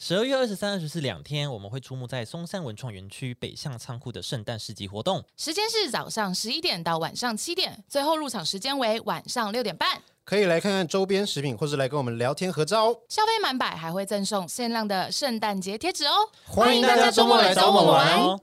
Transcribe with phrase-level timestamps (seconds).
[0.00, 5.24] 十二月二十三、二十四两天，我们会出没在松山文创园区北向仓库的圣诞市集活动。
[5.36, 10.00] 时间是早上十一点到晚上七点，最后入场时间为晚上六点半。
[10.24, 12.96] 可以来看看周边食品，或是来跟我们聊天合照哦。
[13.08, 16.12] 消费满百还会赠送限量的圣诞节贴纸哦！
[16.46, 18.40] 欢迎大家周末来找我们玩哦。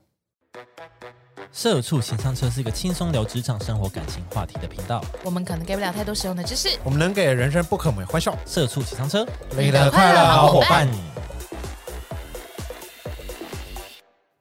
[1.53, 5.01] 社畜情商车是一个轻松聊职场、生活、感情话题的频道。
[5.23, 9.25] 我们可能给不了太多实用的知识，我们能给人生不可没欢笑，社畜情商车，
[9.55, 10.85] 你的快乐好伙伴。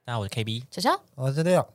[0.06, 0.62] 大家好，我是 KB。
[0.70, 1.00] 小乔。
[1.14, 1.66] 我是六，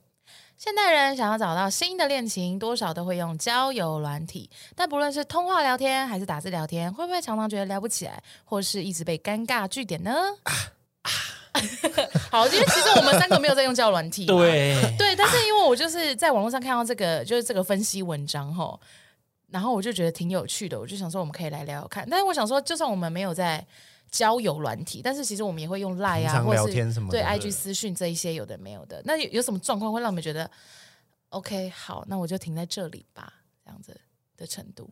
[0.55, 4.47] 现代人想要找到新的恋情，多少都会用交友软体。
[4.75, 10.13] 但不论是通话聊天还是打字聊天，会不会常常觉得聊不起来，或是一直被尴尬据点呢？
[12.29, 18.79] 好，因为其实我们三个没有在用交友软体， 对，对，但是因为我就是在网络上看到这个，就是这个分析文章吼，
[19.47, 22.07] 然后我就觉得挺有趣的，我就想说我们可以来聊聊看。
[22.07, 23.65] 但是我想说，就算我们没有在
[24.11, 26.73] 交友软体，但是其实我们也会用 Line 啊，或者是
[27.09, 29.01] 对 IG 私讯这一些有的没有的。
[29.05, 30.49] 那有有什么状况会让我们觉得
[31.29, 33.99] OK 好，那我就停在这里吧，这样子
[34.35, 34.89] 的程度。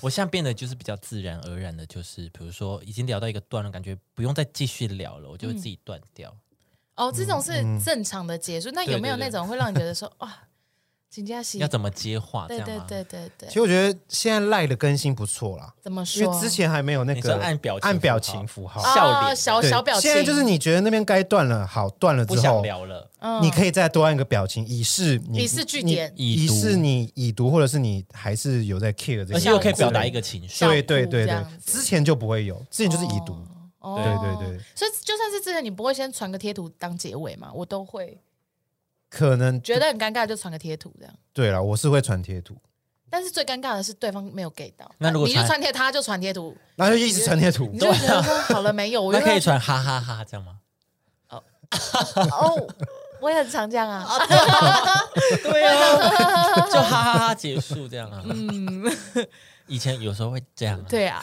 [0.00, 6.34] 我现在变得就是比较自然而然的，就是比如说已经聊到一个段了，感觉不用再继续聊了，我就会自己断掉。
[6.96, 8.70] 哦，这种是嗯正常的结束。
[8.70, 10.34] 那有没有那种会让你觉得说哇，
[11.14, 12.46] 金佳喜要怎么接话？
[12.48, 12.86] 这对对样吗？
[12.88, 16.24] 对对对其，实我觉得现在赖的更新不错啦，怎么说？
[16.24, 23.40] 因为之前还没有那你说个按表情按表符号情符号，笑脸哦小对小表情，现在就是你觉得那边该断了，好断了不想之后，聊了，嗯。
[23.40, 26.12] 你可以再多按一个表情，以示你以示据点。
[26.16, 30.48] 以示你已读，或者是你还是有在 care 这个，而且又可以表达一个情绪。
[30.48, 31.26] 小对对对。
[31.26, 31.72] 对样，子。
[31.78, 33.36] 之前就不会有，之前就是已读，
[33.78, 34.00] 哦。
[34.02, 38.18] 对对对，所以就算是之前你不会先传个贴图当结尾嘛，我都会
[39.14, 41.14] 可能觉得很尴尬就传个贴图这样。
[41.32, 42.56] 对了，我是会传贴图，
[43.08, 49.00] 但是最尴尬的是对方没有给到，那如果你就传贴他就传贴图，然后就一直传贴图你， 就觉得说好了没有？
[49.00, 50.58] 我那可以传哈哈哈这样吗？
[52.30, 52.68] 哦，
[53.22, 54.04] 我也很常这样啊。
[55.42, 58.22] 对啊，就哈哈哈结束这样啊。
[58.24, 58.84] 嗯，
[59.66, 61.22] 以前有时候会这样啊，对啊，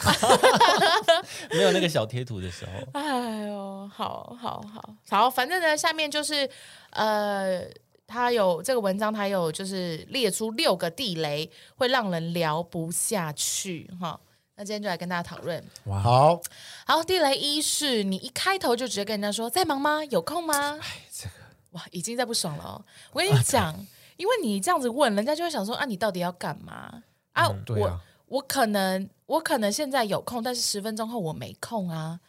[1.50, 6.48] 没有那个小贴图的时候，哎呦，好好好好，反正呢，下面就是
[6.90, 7.62] 呃，
[8.06, 14.20] 他有这个文章，他有就是列出六个地雷，会让人聊不下去哈。
[14.54, 15.64] 那今天就来跟大家讨论。
[15.84, 16.40] 哇，好，
[16.86, 20.04] 好，地雷一是你一开头就直接跟人家说在忙吗？
[20.06, 20.78] 有空吗？
[20.82, 21.34] 哎，这个
[21.70, 22.84] 哇，已经在不爽了哦。
[23.12, 23.74] 我跟你讲，
[24.18, 27.02] 因为你这样子问，人家就会想说啊，你到底要干嘛
[27.32, 27.48] 啊？
[27.48, 32.20] 我对啊我可能我可能现在有空，但是十分钟后我没空啊。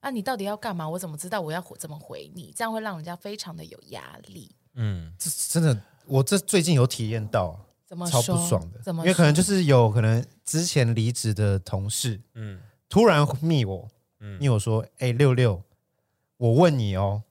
[0.00, 0.88] 啊，你到底要干嘛？
[0.88, 2.52] 我怎么知道我要怎么回你？
[2.56, 4.50] 这样会让人家非常的有压力。
[4.74, 7.58] 嗯，这真的，我这最近有体验到，
[7.88, 8.22] 超怎么说？
[8.36, 9.06] 不爽的，怎么说？
[9.06, 12.58] 因为可能就是有可能之前离职的同事，嗯
[12.88, 13.88] 突然密我，
[14.20, 15.62] 嗯密我说，哎，六六，
[16.36, 17.22] 我问你哦，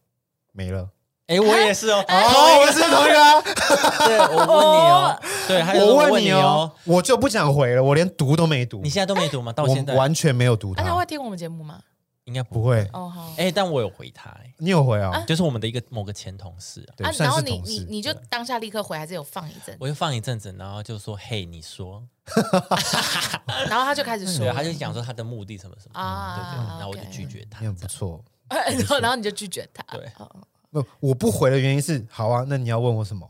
[0.51, 0.89] 没了。
[1.27, 3.41] 哎，我也是哦，哦，我们是同一个啊，
[4.07, 9.51] 对我问你哦，对，还有我问你哦，，我就不想回了，我连读都没读你，现在都没读吗？
[9.51, 11.81] 到我现在完全没有读啊，他它会，听我们节目吗？
[12.27, 12.67] 应该不不。
[12.67, 12.87] 会。
[12.93, 13.33] 哦，好。
[13.37, 15.23] 哎，但我有回他，哎你有回啊？
[15.25, 17.71] 就是我们的一一个某个前同事啊，对，啊，算然后你是同事。
[17.71, 22.03] 你你就对当下立刻回，还是有放一阵，我就放一阵子，然后就说：“嘿，你说。
[23.69, 27.67] 然后他就开始”说对，，他就讲说他的目的什么什么，啊对对，然后我就 OK 拒绝他你。
[27.67, 28.23] 很不错。
[28.49, 30.29] 然后然后你就拒绝他，对哦
[30.71, 33.27] 不，我不回的原因是，好啊，那你要问我什么？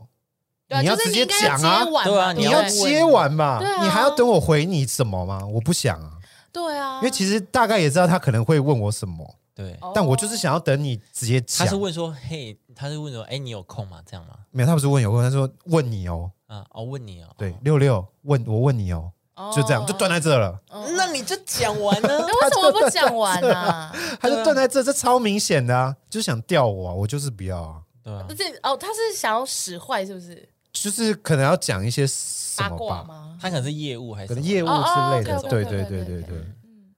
[0.68, 5.44] 对啊，你要直接讲啊接完嘛对啊你要接完吧对啊，你还要等我回你什么吗？
[5.46, 6.17] 我不想啊，
[6.52, 11.76] 对啊，因为其实大概也知道他可能会问我什么，对，哦但我就是想要等你直接讲他是。
[11.76, 14.00] 问说：“嘿，他是问说，哎，你有空吗？
[14.06, 14.34] 这样吗？
[14.50, 17.28] 没有，他不是问有空，他说问你哦，啊，哦，问你哦。
[17.36, 20.58] 对哦，六六问我问你哦，哦就这样就断在这了，
[20.96, 22.08] 那你就讲完呢。
[22.10, 23.92] 那为什么不讲完呢？
[24.20, 32.06] 他就断在这，这超明显的啊，就是想吊我啊，我就是不要啊，对啊不，是哦，他是想要使坏，是不是就是可能要讲一些
[32.58, 33.38] 什八么吧，卦吗？
[33.40, 36.44] 他可能是业务还是业务之类哦的，对对对对对。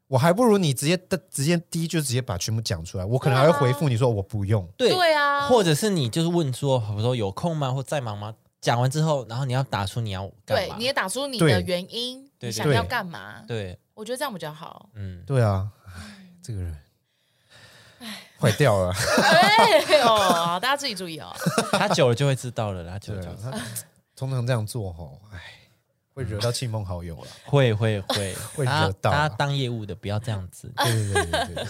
[0.08, 4.68] 我还不如你直接的直接第一就直接把全部讲出来，我可能还会回复你说我不用。
[4.76, 8.34] 对对啊，或者是你就是问说，比如说有空吗，或在忙吗？
[8.60, 13.44] 讲完之后，然后你要打出你要干嘛？，对你也打出你的原因，你想要对干嘛？
[13.46, 14.90] 对，我觉得这样比较好。
[14.94, 15.92] 嗯，对啊，唉
[16.42, 16.76] 这个人
[18.40, 18.92] 坏掉了。
[19.22, 20.06] 哎呦，
[20.58, 21.32] 大家自己注意哦。
[21.72, 23.22] 他久了就会知道了啦，他久了
[24.20, 25.40] 通常这样做吼，唉，
[26.12, 27.26] 会惹到亲朋好友了。
[27.48, 30.70] 会会会 会惹到啊大家当业务的不要这样子。
[30.76, 31.64] 对对对对对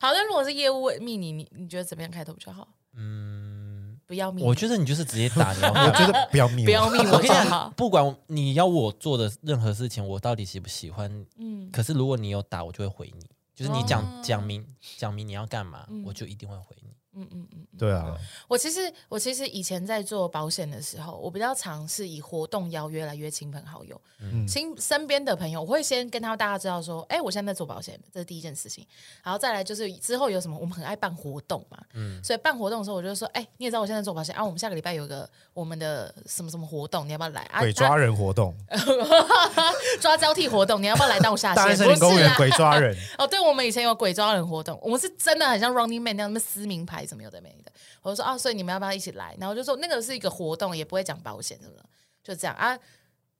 [0.00, 2.66] 好，那如果是业务秘你，你你觉得怎么样开头比较好？
[2.94, 6.64] 嗯，不要密，我觉得你就是直接打，你要我觉得不要密。
[6.64, 7.72] 不要密我跟你讲我就好，。
[7.76, 11.08] 不管你要我做的任何事情，我到底喜不喜欢，
[11.38, 13.24] 嗯，可是如果你有打，我就会回你，
[13.54, 14.66] 就是你讲讲明
[14.98, 16.91] 讲明你要干嘛，我就一定会回你。
[17.14, 17.66] 嗯嗯嗯。
[17.78, 18.16] 对啊，
[18.48, 24.00] 我其实我其实以前在做保险的时候，我比较常是以活动邀约来约亲朋好友，
[24.46, 28.86] 亲身边的朋友，我会先跟他大家知道说，哎，我现在在做保险，这是第一件事情，
[29.22, 32.22] 然后再来就是之后有什么，我们很爱办活动嘛，嗯。
[32.22, 37.42] 所以办活动的时候，我就说，哎，你也知道我现在做保险啊，我们下个礼拜有个我们的什么什么活动，你要不要来？
[37.52, 37.60] 啊？
[37.60, 38.54] 鬼抓人活动，
[40.00, 41.56] 抓交替活动，你要不要来当下线？
[41.56, 42.96] 大安森林公园鬼抓人。
[43.18, 47.72] 哦，对，我们以前有鬼抓人活动，我们是真的很像 Running Man 那样，什么撕名牌什么有的没的。
[48.02, 49.36] 我就说啊，所以你们要不要一起来？
[49.38, 51.84] 然后就说那个是一个活动，也不会讲保险什么的，
[52.22, 52.78] 就这样啊。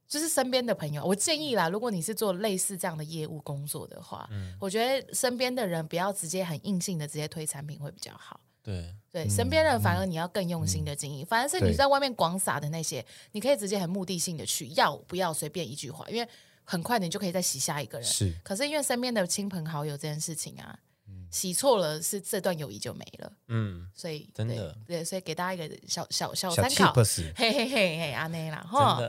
[0.09, 4.29] 就是身边的朋友，我建议啦，如果你是做类似这样的业务工作的话，
[4.61, 8.39] 我觉得身边的人不要直接很硬性的直接推产品会比较好。
[8.63, 11.25] 对对，身边人反而你要更用心的经营。
[11.25, 16.29] 反而是你在外面广撒的那些，你可以直接很目的性的去要不要随便一句话，因为
[16.63, 18.07] 很快你就可以再洗下一个人。
[18.07, 20.79] 是，可是因为身边的亲朋好友这件事情啊。
[21.33, 23.33] 洗错了，是这段友谊就没了。
[23.49, 26.93] 嗯，所以真的对，所以给大家一个小小小参考。
[27.35, 29.01] 嘿嘿嘿嘿，阿内啦，哈，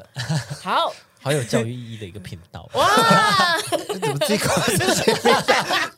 [0.63, 0.91] 好。
[1.21, 3.57] 好有教育意义的一个频道 哇！
[3.69, 4.61] 怎么自夸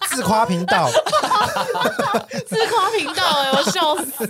[0.07, 0.87] 自夸频道？
[2.45, 4.29] 自夸频道哎，我笑死！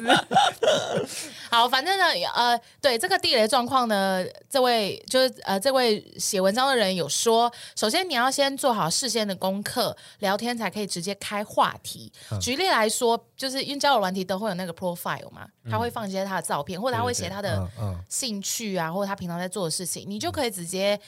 [1.55, 12.11] 好，反正呢，呃，对这个地雷状况呢，这位就是呃，这位写文章的人有说，首先你要先做好事先的功课，聊天才可以直接开话题。
[12.41, 17.65] 举例来说，就是因为交友软体都会有那个 profile 嘛，他会放一些他的照片，或者他会写他的
[18.09, 20.99] 兴趣啊，或者他平常在做的事情，你就可以直接。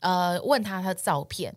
[0.00, 1.52] 呃，问他他的照片，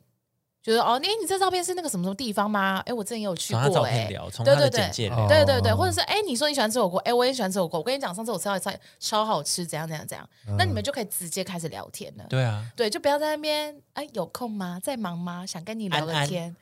[0.62, 2.84] 就是哦，哎，你这照片是那个什么什么地方吗？
[2.86, 4.08] 哎，我之前也有去过，哎，
[4.44, 7.80] 对对对，对对对，或者是哎，你说你喜欢吃火锅，哎，我也喜欢吃火锅。
[7.80, 12.26] 我跟你讲，上次我吃到一菜超好吃，怎样怎样怎样，那你们就可以直接开始聊天了。
[12.30, 14.80] 对啊，对，就不要在那边，哎，有空吗？
[14.84, 15.46] 在忙吗？
[15.46, 16.56] 想跟你聊个天。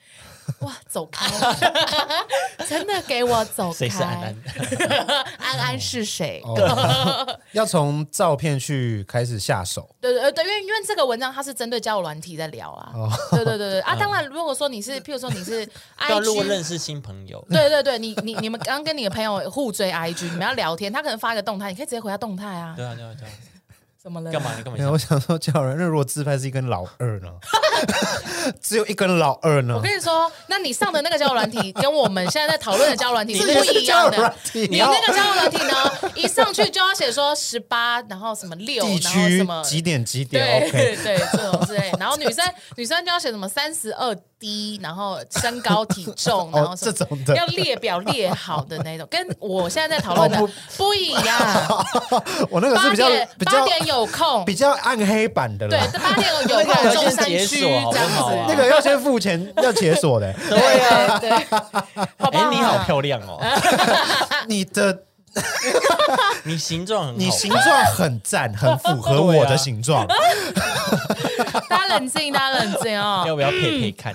[0.59, 1.27] 哇，走开！
[2.69, 3.88] 真的给我走开！
[4.00, 4.35] 安安？
[5.39, 6.41] 安安是谁？
[7.51, 9.89] 要从照片去开始下手。
[10.13, 12.92] 对对对，因为因为这个文章它是针对交友软体在聊啊。
[13.31, 13.95] 对对对对啊！
[14.00, 15.68] 当然，如果说你是，譬如说你是
[15.98, 22.74] I G 认识新朋友， 对对对，你你你们刚跟你的朋友互追 I G，你们要聊天，他可能发一个动态，你可以直接回他动态啊。
[22.75, 23.31] 对啊对啊对啊。
[24.07, 24.31] 怎么了？
[24.31, 24.54] 干嘛？
[24.56, 24.89] 你干嘛？
[24.89, 25.75] 我想说，叫人。
[25.77, 27.27] 那如果自拍是一根老二呢？
[28.62, 29.75] 只有一根老二呢？
[29.75, 34.33] 我跟你说，那你上的那个交友软体跟我们现在在讨论的交友软体 是不一样的。
[34.54, 40.69] 你那个交友软体呢，一上去就要写说十八，然后什么六，然后什么几点几点？
[40.71, 41.92] 对对，这种之类。
[42.00, 42.45] 然后女生
[42.77, 44.18] 女生就要写什么三十二。
[44.39, 50.38] 低，然后身高体重， 然后这种的要列表列好的那种，跟我现在在讨论的
[50.78, 51.38] 不一样。
[52.50, 53.07] 我那个是比较
[53.45, 55.68] 八点有空，比较暗黑版的。
[55.68, 58.45] 对，八点有空，中山区这样子。
[58.48, 60.34] 那个要先付钱，要解锁的。
[60.50, 61.30] 对啊，对。
[61.30, 63.39] 哎，你好漂亮哦！
[64.48, 65.04] 你的，
[66.44, 67.63] 你形状，你形状
[67.95, 70.07] 很赞，很符合我的形状。
[71.69, 73.24] 大家冷静，大家冷静哦！
[73.28, 74.13] 要不要配配看？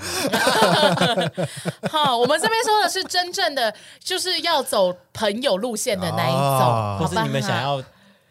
[1.90, 3.72] 好，我们这边说的是真正的，
[4.02, 7.82] 就是要走朋友路线的那一种，或是你们想要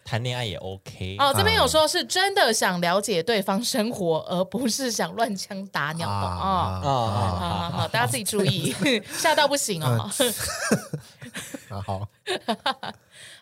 [0.04, 1.16] 谈恋爱也 OK。
[1.20, 6.82] 哦，这边有说是真的想了解对方生活，而不是想乱枪打鸟的啊！
[6.82, 8.76] 啊好好，大家自己注意，
[9.14, 10.10] 吓到不行哦！
[11.86, 12.08] 好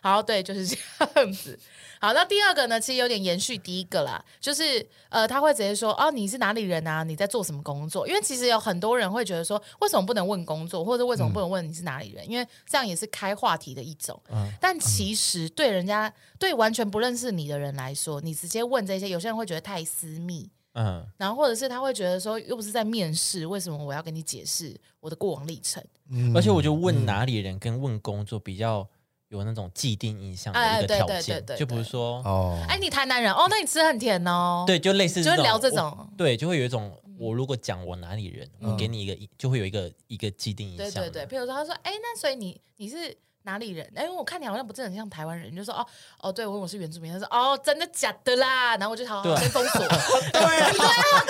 [0.02, 0.76] 好，对，就是这
[1.16, 1.58] 样子。
[2.02, 7.04] 好，那第二个呢，其实有点延续第一个啦，就是呃，他会直接说哦，你是哪里人啊？
[7.04, 8.08] 你在做什么工作？
[8.08, 12.26] 因为其实有很多人会觉得说，为什么不能问工作，或者为什么不能问你是哪里人？
[12.26, 14.18] 因为这样也是开话题的一种。
[14.58, 20.50] 但其实对人家对完全不认识你的人来说，你直接问这些，有些人会觉得太私密。
[20.72, 25.84] 嗯，然后或者是他会觉得说，又不是在面试，为什么我要跟你解释我的过往历程？
[26.08, 28.88] 嗯而且我觉得问哪里人跟问工作比较。
[29.30, 41.24] 有那种既定印象的一个条件，就比如说，哦，哎，你台南人哦，那你吃很甜哦，对，就类似，就聊这种，对，就会有一种，我如果讲我哪里人，我给你一个，就会有一个一个既定印象，对对。
[41.24, 43.16] 对，比如说他说，哎，那所以你你是。
[43.42, 43.90] 哪里人？
[43.96, 45.86] 哎，我看你好像不是很像台湾人，你就说哦
[46.20, 48.76] 哦，对我问我是原住民，他说哦，真的假的啦？
[48.76, 49.80] 然后我就好好先封锁，
[50.32, 50.70] 对啊，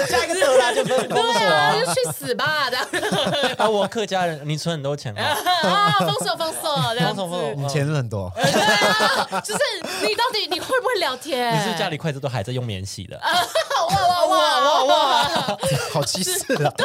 [0.08, 2.86] 下一个热啦就封对啊，就去死吧这样。
[3.56, 5.36] 啊，我客家人，你存很多钱 啊？
[6.00, 7.22] 封锁封锁 这样子，
[7.56, 8.30] 你钱是很多。
[8.34, 9.60] 对啊，就是
[10.06, 11.56] 你到底你会不会聊天？
[11.56, 13.16] 你是家里筷子都还在用免洗的？
[13.20, 15.28] 哇哇哇哇！
[15.92, 16.30] 好歧视
[16.64, 16.72] 啊！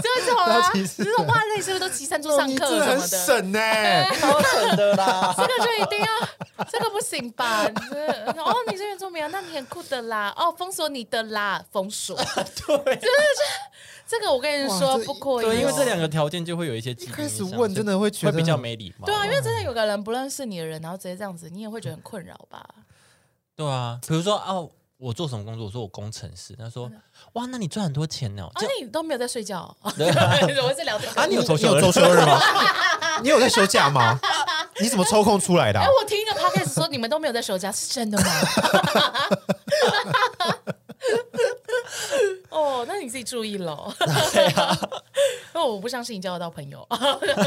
[0.00, 3.26] 就是这种啊，好歧视就是哇，那你是不是都骑山猪上课你真的很什么的？
[3.26, 3.60] 省呢。
[4.20, 5.34] 超省的啦。
[5.36, 7.66] 这个就一定要，这个不行吧？
[7.68, 10.32] 你这哦，你是原住民啊，那你很酷的啦。
[10.36, 12.16] 哦，封锁你的啦，封锁。
[12.66, 13.42] 对真的是
[14.06, 19.06] 这个我跟你哇说这不可以因为这两个条件就会有一些一一开始问真的会觉得会比较没礼貌。
[19.06, 22.66] 对啊，因为真的有个人不认识你的人，然后直接这样子，你也会觉得很困扰吧？
[23.54, 25.64] 对啊，比如说哦，我做什么工作？
[25.66, 26.90] 我说我工程师，他说
[27.32, 28.44] 哇，那你赚很多钱呢。
[28.44, 29.74] 啊那，你都没有在睡觉？
[29.96, 30.06] 对
[30.60, 32.38] 我们是聊这个啊你有周你有周休日吗？
[33.22, 34.18] 你有在休假吗？
[34.80, 35.88] 你怎么抽空出来的啊哎，？
[36.00, 38.26] 我听一个 podcast 说你们都没有在休假，是真的吗？
[42.50, 43.92] 哦，那你自己注意喽。
[45.54, 46.86] 因为 我不相信你交得到朋友。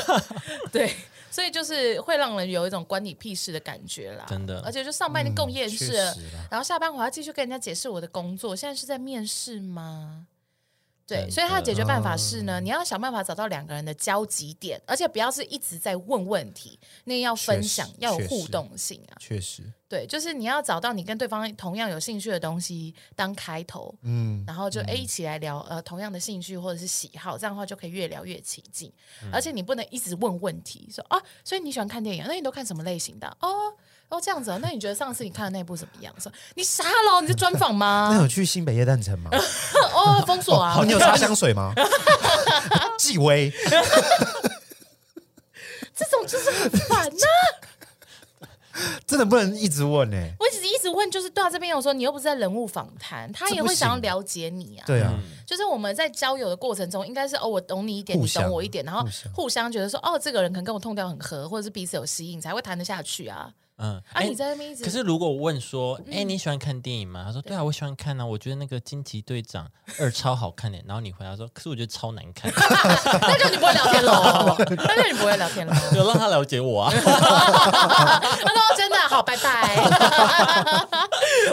[0.72, 0.96] 对，
[1.30, 4.26] 所以就是会让人有一种关你屁事的感觉啦。
[4.28, 5.94] 真的而且就上班已经够厌世
[6.50, 10.28] 然后下班我还要继续跟人家解释我的工作，现在是在面试吗？
[11.14, 19.16] 对，所以他的解决办法是呢，你要想办法找到两个人的交集点，而且不要是一直在问问题，那要分享要有互动性啊。
[19.20, 28.92] 确实，对，就是你要找到你跟对方同样有兴趣的东西当开头，嗯，然后就哎一起来聊呃同样的兴趣或者是喜好，这样的话就可以越聊越起劲。
[29.24, 33.28] 嗯而且你不能一直问问题，说啊，所以你喜欢看电影，那你都看什么类型的？
[33.40, 33.74] 哦
[34.14, 36.14] 哦这样子、啊，那你觉得上次你看的那部怎么样？
[36.20, 38.28] 说你傻了，你是专访吗 那吗有？
[38.28, 39.30] 去新北夜诞城吗？
[39.94, 40.86] 哦，封锁啊哦，！
[40.86, 41.74] 你有擦香水吗？
[42.98, 43.52] 纪薇，
[45.96, 47.26] 这种就是很烦呐、
[49.06, 50.18] 真的不能一直问呢。
[50.40, 54.84] 我一直一直问，就是对啊，这边有说你又不是在人物访谈，他也会想要了解你啊。
[54.88, 55.14] 对啊，
[55.46, 63.52] 就是我们在交友的过程中，应该是哦，我懂你一点，你懂我一点，然后互相互相觉得说，哦，这个人可能跟我痛调很合，或者是彼此有吸引，才会谈得下去啊。
[63.84, 67.26] 嗯，你在那边一直，可是如果我问说，哎、你喜欢看电影吗？
[67.26, 69.68] 他说，对啊，我喜欢看啊，我觉得那个惊奇队长
[70.00, 70.80] 二超好看的。
[70.88, 74.56] 然后你回答说，可是我觉得超难看， 那就你不会聊天喽，
[74.88, 75.76] 那就你不会聊天了。
[75.94, 79.76] 有让他了解我啊， 他说真的好，拜拜。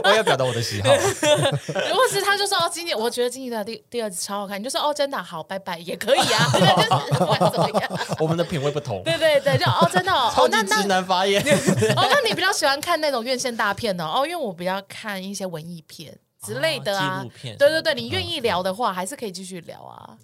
[0.05, 0.89] 我要表达我的喜好。
[0.95, 7.91] 如果是他就说哦，今年我觉得今年的第第二集超好看，你就说哦，真的好，拜拜也可以啊，就是不管怎么样。
[8.21, 11.43] 我们的品味不同，对对对，就哦，真的哦，超级直男发言。
[11.43, 14.05] 哦，那你比较喜欢看那种院线大片呢？
[14.05, 17.25] 哦，因为我比较看一些文艺片之类的啊。
[17.43, 20.17] 对对对，你愿意聊的话，还是可以继续聊啊。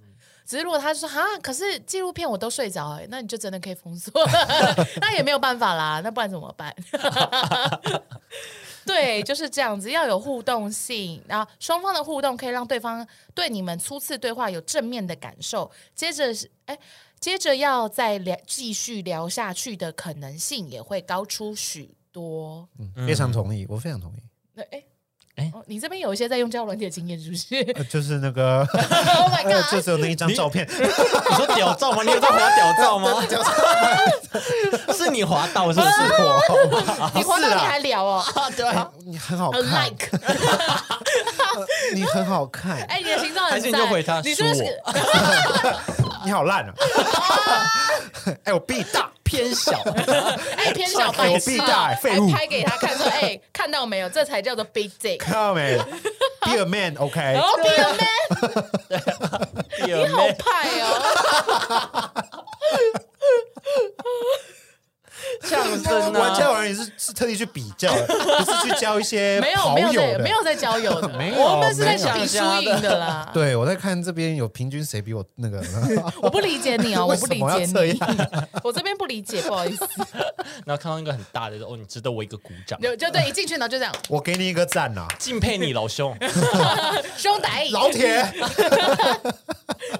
[0.47, 4.13] 只是如果他说哈，可是纪录片我都睡着哎、那你就真的可以封锁，
[5.01, 6.73] 那也没有办法啦，那不然怎么办？
[8.87, 16.79] 对，就是这样子，要有互动性，然后双方的互动可以让对方对你们初次对话有正面的感受，接着是哎，
[17.27, 22.69] 接着要再聊继续聊下去的可能性也会高出许多。
[22.79, 24.23] 嗯非常同意，我非常同意。
[24.55, 24.81] 那哎
[25.35, 28.61] 哎哦，你这边有一些在用交友软体的经验是不是 呃，就是那个？
[29.19, 29.71] Oh my 呃 god！
[29.75, 32.05] 就只有那一张照片，你说屌照吗？
[32.05, 33.11] 你有在滑屌照吗？
[34.97, 35.91] 是你滑到是不是？
[36.23, 38.23] 我你滑到你还聊哦
[38.57, 38.65] 对，
[39.05, 40.09] 你很好呃看，，like，
[41.93, 44.65] 你很好看，哎，你的形状很还是你赞，就回他你是不是
[46.25, 46.75] 你好烂啊！
[48.45, 49.79] 哎，我臂大，偏小，
[50.57, 54.09] 哎偏小白我痴必大啊，废物还拍给他看说，哎，看到没有？
[54.09, 55.19] 这才叫做 big dick。
[55.19, 55.77] 看到没
[56.41, 57.21] ？Be a man，OK？
[57.21, 58.09] 然后 be a man，
[59.87, 62.13] 你 你好派哦。
[65.43, 66.61] 呛声玩交友啊！
[66.63, 68.07] 软件是是特地去比较的，
[68.45, 70.19] 不是去交一些没有好没有在的。
[70.21, 73.31] 没有在交友的， 没有我们是在没有比输赢的啦。
[73.35, 75.63] 对，我在看这边有平均谁比我那个，
[76.23, 77.99] 我不理解你哦，我为什不理解要这你，
[78.63, 79.87] 我这边不理解，不好意思。
[80.65, 86.17] 然后看到一个很大的，哦，你值得我一个鼓掌，就就对，一进去然后就这样，我给你一个赞呐，敬佩你老兄。
[87.17, 88.25] 兄弟，老铁，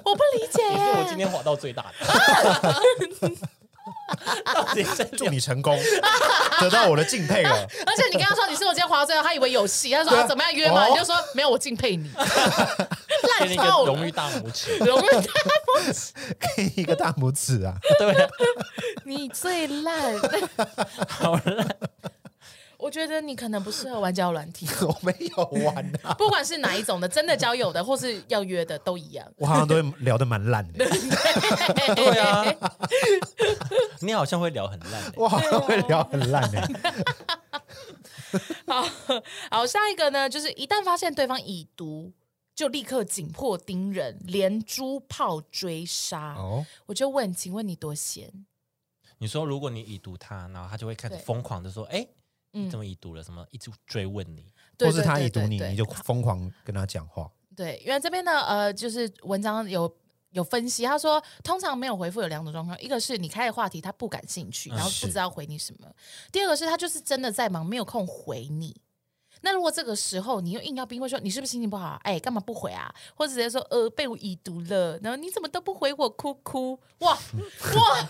[0.03, 1.25] 我不理解你是我今耶。
[1.25, 2.81] 天滑到最大的。
[4.53, 5.77] 到底在祝你成功，
[6.59, 7.51] 得到我的敬佩了。
[7.85, 10.85] 而且你跟他说你是我今天滑到最后，他以为有戏，他说对啊啊怎么样约嘛？
[10.85, 12.09] 哦你就说没有，我敬佩你，
[13.39, 14.77] 给你一个烂透了荣誉大拇指？
[14.77, 15.07] 荣誉
[16.55, 17.73] 给你一个大拇指啊！
[17.99, 18.29] 对啊，
[19.05, 20.19] 你最烂。
[21.07, 21.67] 好了，
[22.77, 29.27] 我觉得你可能不适合玩交友软体， 我没有玩啊，不管是哪一种的，真的交友的或是要约的都一样。
[29.37, 30.85] 我好像都会聊得蛮烂的，
[31.95, 32.45] 对啊，
[34.01, 36.67] 你好像会聊很烂欸我好像会聊很烂的。
[38.67, 38.83] 好
[39.49, 42.11] 好，下一个呢，就是一旦发现对方已读，
[42.53, 46.35] 就立刻紧迫盯人，连珠炮追杀。
[46.35, 48.45] 哦，我就问，请问你多闲？
[49.19, 52.05] 你说如果你已读他，然后他就会开始对疯狂的说：“哎，
[52.57, 53.23] 嗯你怎么已读了？
[53.23, 54.51] 什么一直追问你？
[54.79, 57.31] 或是他已读你，你就疯狂跟他讲话。
[57.55, 59.91] 对，因为这边呢，呃，就是文章有
[60.31, 65.87] 有分析，他说通常没有回复有两种状况，一个是你开的话题他不感兴趣，嗯然后不知道回你什么；
[66.31, 68.75] 第二个是他就是真的在忙，没有空回你。
[69.41, 71.99] 那如果这个时候你又硬要逼问说你是不是心情不好啊？
[72.03, 72.93] 哎，干嘛不回啊？
[73.15, 78.09] 或者直接说呃被我已读了，然后你怎么都不回我，哭哭哇哇，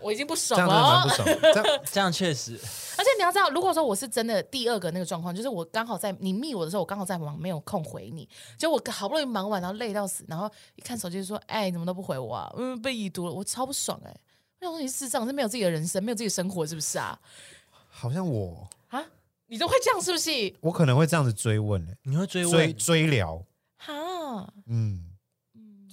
[0.00, 1.06] 我已经不爽了。
[1.16, 2.52] 这样这样确实，
[2.98, 12.52] 而且你要知道，如果说我是真的第二个那个状况，就是我刚好在你密我的时候，我刚好在忙，没有空回你，就我好不容易忙完，然后累到死，然后一看手机就说：“哎，你怎么都不回我啊？
[12.56, 14.14] 嗯，被已读了，我超不爽哎、
[14.60, 17.18] 我想说你是智障，是没有自己的人生，没有自己的生活，是不是啊？
[17.88, 19.02] 好像我啊，
[19.50, 20.54] 你都会这样是不是？
[20.60, 22.76] 我可能会这样子追问欸你会追追问？
[22.76, 23.44] 追聊，
[23.78, 25.10] 哈，嗯，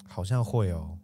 [0.07, 0.99] 好像会哦。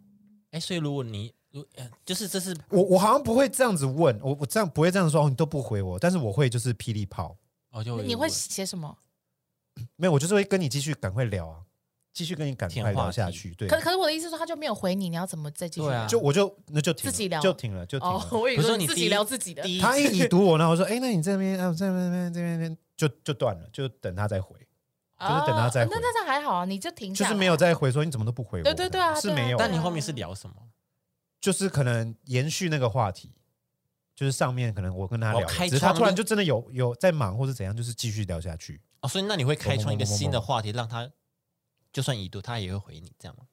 [0.52, 7.36] 哎，所以如果你如呃就是这是我我好像不会这样子问，我我这样不会这样说，哦你都不回我，但是我会就是霹雳炮，
[7.72, 8.96] 哦，就你会写什么？
[9.96, 11.60] 没有，我就是会跟你继续赶快聊啊，
[12.14, 13.52] 继续跟你赶快聊下去。
[13.56, 16.06] 对，可可是我的意思是说，他就没有回你，你要怎么再继续对啊聊？
[16.06, 18.28] 就我就那就停了自己聊就停了，就停哦，了。
[18.38, 24.56] 我以为自己聊自己的，他一已读我，然后我说，哎，那你这边啊，这边这边这边这边就就断了，就等他再回，
[25.20, 28.64] 就是等他再那那这还好啊，你就停，就是没有再回说你怎么都不回我。
[28.64, 30.54] 对对对啊是没有，但你后面是聊什么？
[31.40, 33.32] 就是可能延续那个话题，
[34.14, 38.80] 就是上面可能我跟他聊，只是他突然就真的有有在忙或者怎样，就是继续聊下去。
[39.02, 41.10] 哦，所以那你会开创一个新的话题，让他
[41.94, 43.44] 就算已读，他也会回你，这样吗？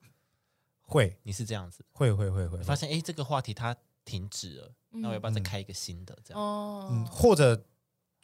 [0.81, 1.15] 会。
[1.23, 5.43] 你是这样子，会会会会发现哎，诶这个话题它停止了，那我要不要再嗯。
[5.43, 6.17] 开一个新的？
[6.25, 6.43] 这样？
[6.43, 7.63] 哦，嗯，或者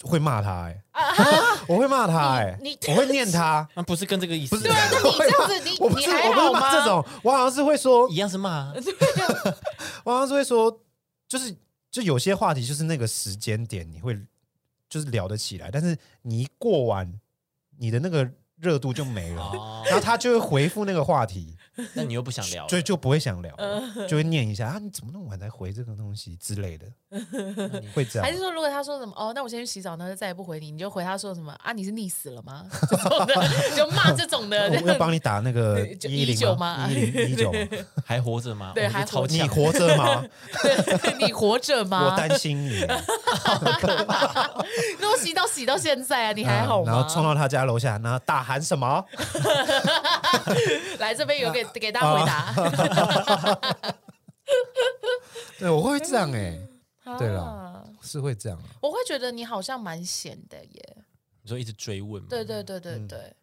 [0.02, 1.02] 会骂他哎、啊。
[1.70, 6.60] 我会骂他哎、我会念他， 那不是跟这个意思不是对啊，那你这样子，你我不是我不是还好吗？
[6.60, 8.74] 骂这种，我好像是会说一，样是骂啊，
[10.04, 10.82] 我好像是会说，
[11.28, 11.56] 就是
[11.92, 14.20] 就有些话题就是那个时间点你会
[14.90, 17.20] 就是聊得起来，但是你一过完，
[17.78, 21.57] 你的那个热度就没了，哦，然后他就会回复那个话题，
[21.94, 23.56] 那你又不想聊所以就不会想聊
[24.08, 26.86] 就会念一下啊，你怎么那么晚才回这个东西之类的，
[27.82, 28.26] 你会这样。
[28.26, 31.72] 还是说，如果他说什么哦，那我先去洗澡，那就再也不回你，你就回他说什么啊？
[31.72, 32.66] 你是溺死了吗？
[32.90, 33.36] 这种的
[33.76, 37.54] 就骂这种的，我要帮你打那个就一零119吗一零一九，
[38.06, 38.70] 还活着吗？
[38.70, 40.24] 我对还活着你强，活着吗？
[40.64, 42.06] 对你活着吗？
[42.12, 42.86] 我担心你。
[45.00, 46.86] 那我洗澡洗到现在啊，你还好吗？
[46.86, 49.04] 嗯然后冲到他家楼下，然后大喊什么？
[51.00, 52.54] 来这边有给啊给大家回答。
[55.60, 56.58] 对，我会这样哎、
[57.18, 58.66] 对了啊，是会这样啊。
[58.82, 60.98] 我会觉得你好像蛮闲的耶。
[61.42, 62.28] 你说一直追问吗？
[62.30, 63.36] 对对对对嗯对。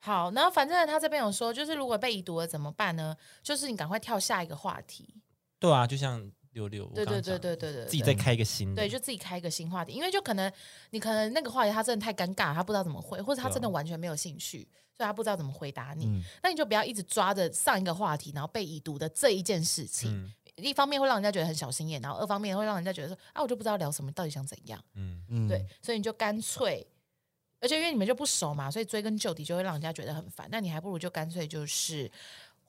[0.00, 3.16] 好，然后反正他这边有说，就是如果被已读了怎么办呢？
[3.42, 5.22] 就是你赶快跳下一个话题。
[5.58, 10.50] 对啊，就像六六，对对对对对对，自己再开一个新的，对，就自己开一个新话题，因为就可能
[10.90, 16.06] 你可能那个话题他真的太尴尬，他不知道怎么回，或者他真的完全没有兴趣，所以他不知道怎么回答你。
[16.06, 20.10] 嗯那你就不要一直抓着上一个话题，然后被已读的这一件事情。
[20.10, 24.80] 嗯一方面会让人家觉得很小心眼，然后二方面会让人家觉得说啊，我就不知道聊什么，到底想怎样。
[24.94, 26.86] 嗯，嗯，对，所以你就干脆，
[27.58, 30.46] 而且因为你们就不熟嘛，所以追根究底就会让人家觉得很烦。
[30.52, 32.08] 那你还不如就干脆就是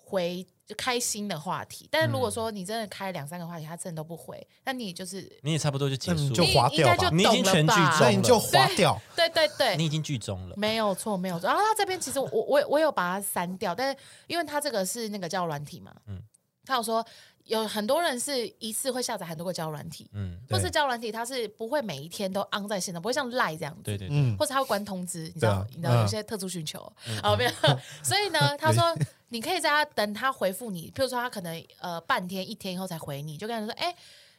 [0.05, 1.87] 回就开心的话题。
[1.91, 8.09] 但是如果说你真的开两三个话题，他真的都不回，那你就是你也差不多就结束就划掉吧你已经全剧终了。
[8.11, 9.01] 你就划掉。
[9.15, 11.47] 对对对，你已经剧终了，没有错，没有错。
[11.47, 16.21] 然后他这边其实我我我有把它删掉，但是因为他这个是那个叫软体嘛，嗯嗯，
[16.65, 17.05] 他有说
[17.45, 26.79] 有很多人是一次会下载很多个交友软体，嗯，或是交友软体，它是不会每一天都 on 在线的，不会像赖这样子，对对对，嗯，或者他会关通知，你知道，你知道嗯有些特殊需求，
[27.23, 27.51] 啊没有，
[28.03, 28.95] 所以呢，他说
[29.29, 33.95] 你可以在他等他回复你，譬如说他可能呃半天一天以后才回你，就跟他说，哎。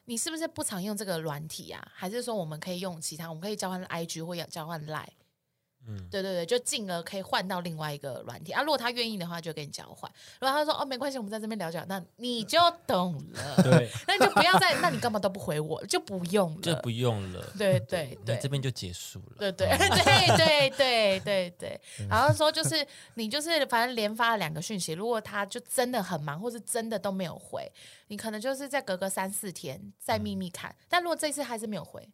[0.08, 1.84] 你是不是不常用这个软体啊？
[1.92, 3.28] 还是说我们可以用其他？
[3.28, 5.02] 我们可以交换 IG 或者交换 Line？
[5.88, 8.62] 嗯，对对对，就进而可以换到另外一个软体啊。
[8.62, 10.10] 如果他愿意的话，就跟你交换。
[10.40, 13.56] 如果他说哦没关系，我们在这边聊聊，那你就懂了。
[13.62, 16.60] 对，那你就不要再，那你干嘛都不回我，就不用了。
[16.60, 27.70] 就不用了，对对对这边就结束了，对对对对对对对，然后说就是你就是反正连发了两个讯息，如果他就真的很忙，或是真的都没有回，
[28.08, 30.74] 你可能就是再隔个三四天再秘密看。
[30.88, 32.08] 但如果这次还是没有回，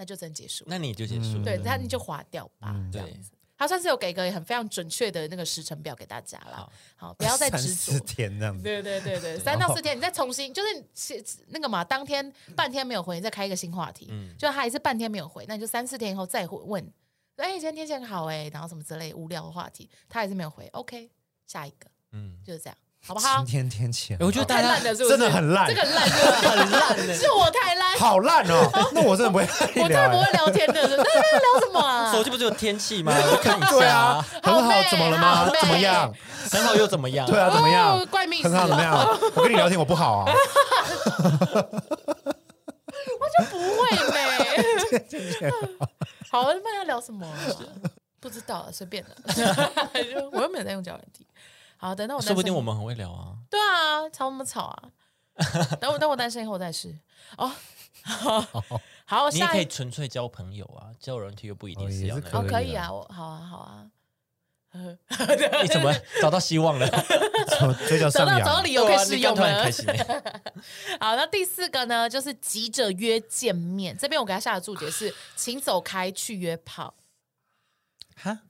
[0.00, 0.68] 那就真结束了。
[0.70, 3.30] 那你就结束，对，那你就划掉吧，嗯这样对子。
[3.58, 8.06] 他算是有给一个很非常准确的那个时程表给大家啦好，不要再三执四着。
[8.06, 8.62] 天这样子。
[8.62, 16.82] 对对对对，三到四天，你再重新就是其那个嘛，当天半天没有回，你再开一个新话题，嗯就他还是半天没有回，那你就三四天以后再问，
[17.36, 21.10] 哎，今天天气很好哎，然后什么之类无聊的话题，他还是没有回，OK，
[21.46, 23.46] 下一个嗯，就是这样，好不好今？
[23.46, 25.08] 天天气我觉得太烂了，是不是？
[25.10, 29.88] 真的很烂这个很烂，很烂的，是我太烂，好烂哦，那我真的不会跟我。
[29.88, 32.12] 真的不会聊天的，那在聊什么啊？
[32.12, 33.12] 手机不是有天气吗？
[33.16, 36.12] 我看一对啊，，很好怎么了吗怎么样？
[36.52, 37.26] 很好又怎么样？
[37.26, 38.06] 对啊，怎么样哦？
[38.10, 38.94] 怪命很好，怎么样？
[39.34, 40.32] 我跟你聊天我不好啊，
[43.18, 44.20] 我就不会呗。
[46.30, 47.34] 好，那要聊什么啊？
[48.20, 49.16] 不知道，随便的。
[50.32, 51.26] 我又没有在用交友软体。
[51.80, 53.38] 好，等到我说不定我们很会聊啊。
[53.48, 54.90] 对啊，吵什么吵啊？
[55.80, 56.94] 等我等我单身以后再试
[57.38, 57.50] 哦。
[59.06, 63.86] 好，你也可以纯粹交朋友啊，交友软体又不一定哦是要那哦也是可以啊，我好啊好啊。
[64.72, 64.96] 呃
[65.62, 66.86] 你怎么找到希望了？
[67.88, 68.62] 嘴角上找到找到？
[68.62, 69.64] 理由可以试用了
[71.00, 73.96] 好，那第四个呢，就是急着约见面。
[73.98, 76.94] 这边我给他下的注解是，请走开去约炮。
[78.16, 78.42] 哈？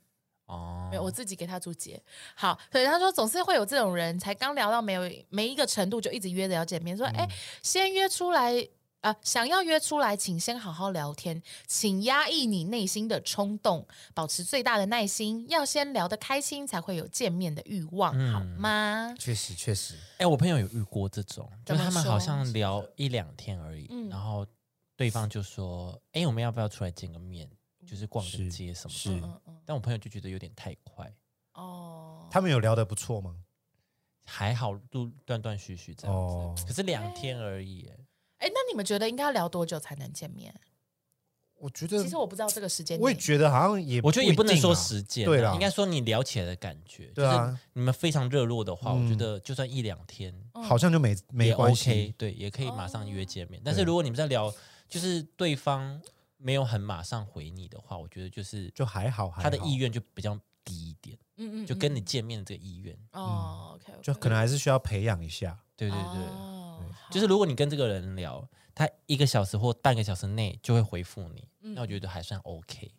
[0.51, 2.03] 哦没有，我自己给他注解。
[2.35, 7.29] 好，所以，他说总是会有这种人，才刚聊到没有没一个程度，就一直约着要见面，说，哎、
[7.63, 8.69] 先约出来。
[9.03, 19.15] 啊、想要约出来，请先好好聊天，请压抑你内心的冲动，保持最大的耐心，要先聊得开心，才会有见面的欲望，嗯好吗？
[19.19, 24.47] 确实确实，哎、我朋友有遇过这种，就是他们好像聊一两天而已，嗯然后
[24.99, 27.51] 对方就说：“哎、我们要不要出来见个面？
[27.91, 28.95] 就是逛个街什么的。
[28.95, 31.13] 是嗯嗯，但我朋友就觉得有点太快，
[31.55, 33.35] 哦，他们有聊得不错吗？
[34.25, 37.99] 还好都断断续续这样子，哦可是两天而已耶。
[38.39, 40.55] 哎，那你们觉得应该要聊多久才能见面？
[41.57, 47.07] 我觉得其实我不知道这个时间点，我也觉得好像也，我觉得也不能说，时间啊，对啦应该说你聊起来的感觉。
[47.09, 52.15] 对啊就是你们非常热络的话，嗯我觉得就算一两天好像就没没也关 OK，系。
[52.17, 53.61] 对，也可以马上约见面。
[53.63, 54.51] 但是如果你们在聊，
[54.89, 56.01] 就是对方
[56.41, 62.97] 没有很马上回你的话，我觉得就是就还好，还好他的意愿就比较低一点，嗯嗯，就跟你见面的这个意愿。
[63.13, 65.59] 哦，OK，就可能还是需要培养一下。
[65.77, 72.91] 对对对，哦就是如果你跟这个人聊，他一个小时或半个小时内就会回复你，嗯那我觉得还算 OK。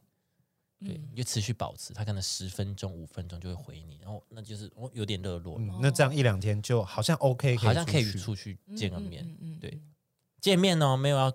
[0.84, 9.24] 对，你就持续保持，他可能十分钟、五分钟就会回你，然后那就是哦有点热络了，嗯，那这样一两天就好像 OK，好像可以出去出去见个面。
[9.24, 9.80] 嗯嗯对，
[10.40, 11.32] 见面哦，没有要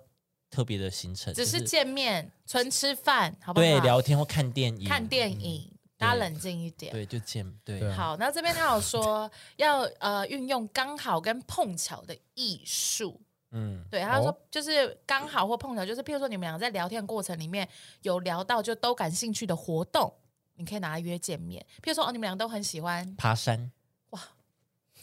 [0.49, 3.65] 特别的行程，只是见面，纯吃饭，好不好？
[3.65, 6.91] 对聊天或看电影，看电影，大家冷静一点。
[6.91, 13.19] 对就见对好，那这边他有说要呃运用刚好跟碰巧的艺术。
[13.51, 17.67] 嗯对，他说哦就是刚好或碰巧，就是譬如说你们两个在聊天的过程里面
[18.01, 20.13] 有聊到就都感兴趣的活动，
[20.55, 21.65] 你可以拿来约见面。
[21.81, 23.71] 譬如说哦，你们俩都很喜欢，爬山，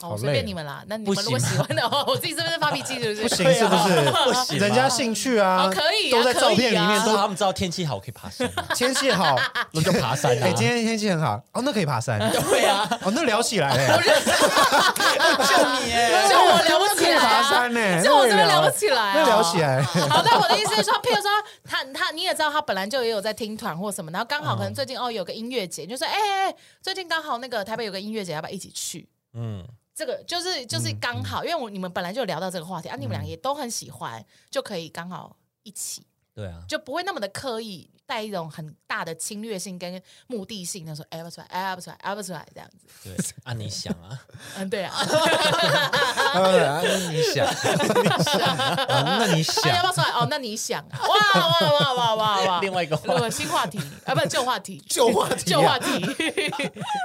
[0.00, 0.83] 哦，随便你们啦。
[0.87, 3.00] 那你们如果喜欢的话， 我自己是不是发脾气？
[3.02, 3.22] 是不是？
[3.22, 4.11] 不行是不是？
[4.24, 9.37] 不行人家兴趣啊，哦可以啊都在照片里面可以啊都他们知道天气好可以爬山啊，天气好，
[9.72, 10.40] 那就爬山啊。
[10.42, 13.74] 哎，今天天气很好，哦，那可以爬山，对啊，哦，那聊起来。
[13.76, 21.30] 嘞，就你耶，就我聊不起来啊，爬山呢，就我这边聊不起来聊起来，好，那我的意思是说，譬如说
[21.64, 29.09] 他他你也知道，他本来就也有在听团或什么，然后刚好可能最近、哦有个音乐节，就说哎哎、哎最近刚好那个台北有个音乐节，要不要一起去？
[29.37, 36.04] 嗯，这个就是就是刚好，因为我你们本来就有聊到这个话题啊，你们俩也都很喜欢，就可以刚好一起，
[36.35, 44.20] 对啊，就不会那么的刻意带一种很大的侵略性跟目的性，他说哎不出来，哎不出来，哎不出来这样子，对啊，你想啊，
[44.59, 44.92] 嗯对啊，
[46.35, 50.11] 呃， 那你想， 啊那你想哎要不，要出来？
[50.11, 51.14] 哦，那你想啊，哇
[51.61, 55.42] 哇哇哇哇哇，另外一个新话题啊，不是旧话题，旧话题啊。
[55.46, 56.00] 旧话题，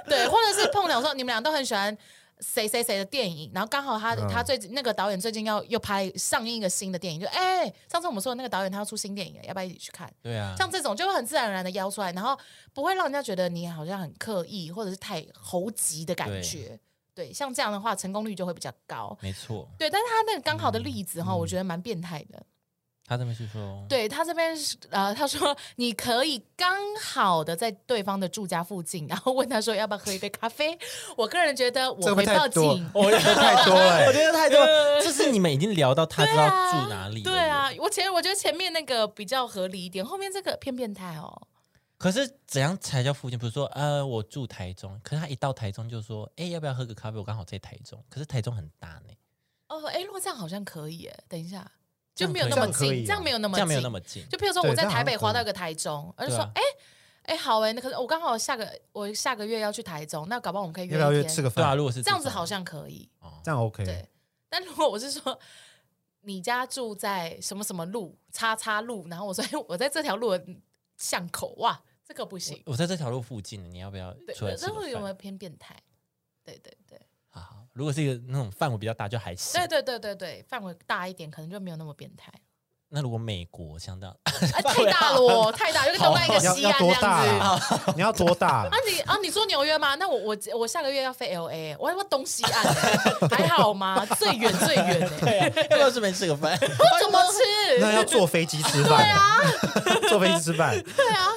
[0.10, 1.96] 对，或者是碰巧说你们俩都很喜欢
[2.40, 10.12] 谁谁谁的电影，然后刚好他、嗯他最近那个导演最近要又拍上映一个新的电影，就哎、上次我们说的那个导演他要出新电影了，要不要一起去看？
[10.22, 12.38] 对啊，像这种就会很自然而然的邀出来，然后
[12.74, 16.80] 不会让人家觉得你好像很刻意或者是太猴急的感觉。
[17.14, 19.18] 对，像这样的话，成功率就会比较高。
[19.22, 22.42] 没错，对，但是他那个刚好的例子哈、我觉得蛮变态的。
[23.10, 30.78] 他这边是说，对他这边是呃，他说你可以刚好的在对方的住家附近， 然后问他说要不要喝一杯咖啡。
[31.18, 32.88] 我个人觉得我会报警。
[32.94, 34.60] 我觉得太多了我欸，觉得太多，
[35.02, 41.42] 就是你们已经聊到他知道住哪里了，对啊，我前我觉得前面那个比较合理一点，后面这个偏变态哦。
[41.98, 43.38] 可是怎样才叫附近？
[43.40, 47.18] 比如说，呃，我住台中，可是他一到台中就说，哎，要不要喝个咖啡？
[47.18, 49.14] 我刚好在台中，可是台中很大呢，
[49.68, 51.70] 哦，哎，如果这样好像可以耶，等一下
[52.20, 56.62] 就没有那么近，啊这样没有那么这样没有那近么近，就譬如说我在台北滑到一个台中，我就说哎
[57.24, 61.78] 哎好哎，那可是我刚好下个我下个月要去台中，那搞不好我们可以约要不要一天，约吃个对啊，饭？
[61.78, 63.08] 如果是这样子好像可以。
[63.20, 64.06] 哦这样 OK，对，
[64.50, 65.40] 但如果我是说
[66.22, 70.46] 你家住在什么什么路叉叉路，然后我说哎我在这条路的
[70.98, 72.62] 巷口，哇，这个不行。
[72.66, 74.66] 我在这条路附近，你要不要对出来，吃？
[74.66, 75.76] 这会有没有偏变态？
[76.44, 76.99] 对对对
[77.80, 79.82] 如果是一个那种范围比较大，就还行对。
[79.82, 82.30] 对对对对，范围大一点，可能就没有那么变态。
[82.92, 87.94] 那如果美国像这样，哎， 太大了哦，太大，就跟东岸一个要要多西岸这样子。
[87.96, 88.70] 你要多大啊？
[88.86, 89.96] 你啊，你说纽约吗？
[89.96, 94.04] 那我我我下个月要飞 L A，我还要东西岸欸， 还好吗？
[94.18, 96.58] 最远最远哎，要不要顺便吃个饭？
[96.60, 97.80] 我怎么吃？
[97.80, 98.98] 那要坐飞机吃饭？
[98.98, 99.40] 对啊，
[100.10, 100.76] 坐飞机吃饭。
[100.82, 101.28] 对啊，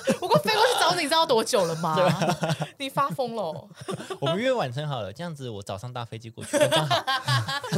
[0.97, 1.97] 你，知道多久了吗？
[2.79, 3.69] 你发疯了？
[4.21, 7.05] 我们约晚餐好了，这样子我早上搭飞机过去刚 刚好。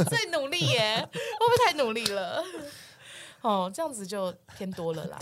[0.09, 2.43] 最努力耶，会不会太努力了？
[3.41, 5.19] 哦，这样子就偏多了啦。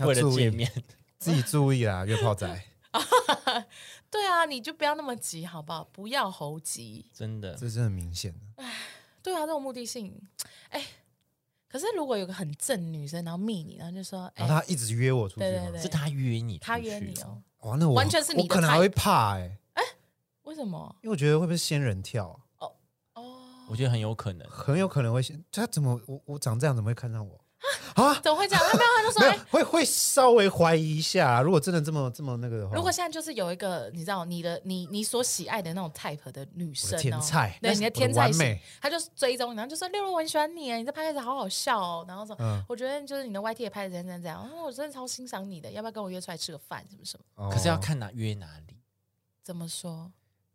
[0.00, 0.70] 为了见面，
[1.18, 2.46] 自己注意啦，约炮仔，
[4.10, 5.88] 对啊，你就不要那么急，好不好？
[5.92, 7.06] 不要猴急。
[7.14, 8.34] 真的这真的很明显。
[8.56, 8.72] 哎
[9.22, 10.18] 对啊，这种目的性，
[10.70, 10.82] 哎，
[11.70, 15.80] 可是如果有个很正女生，然后密你，然后就说，哎然后，他一直约我出去吗对对对？
[15.80, 17.14] 是她约你，她约你。
[17.22, 19.58] 哦，哇，那我完全是你的我可能还会怕哎，
[20.42, 20.96] 为什么？
[21.02, 22.28] 因为我觉得会不会是仙人跳
[22.58, 22.66] 啊？
[23.14, 24.48] 哦，我觉得很有可能。
[24.50, 27.40] 很有可能会仙，他怎么我我长这样怎么会看上我
[27.94, 28.14] 啊？
[28.22, 28.64] 怎么会这样？
[28.70, 31.42] 他没有，他就说， 没有哎，，会会稍微怀疑一下。
[31.42, 47.44] 如果真的这么这么那个的话，如果现在就是有一个你知道你的你你所喜爱的那种 type 的女我生、的哦，天菜，对你的我天菜型完美，，他就追踪你，然后就说六六我很喜欢你，你这拍开始好好笑哦，然后说、嗯我觉得就是你的 YT 也拍的怎样怎样怎样，哦我真的超欣赏你的，要不要跟我约出来吃个饭什么什么？
[47.46, 48.76] 哦可是要看哪约哪里。
[49.42, 50.10] 怎么说？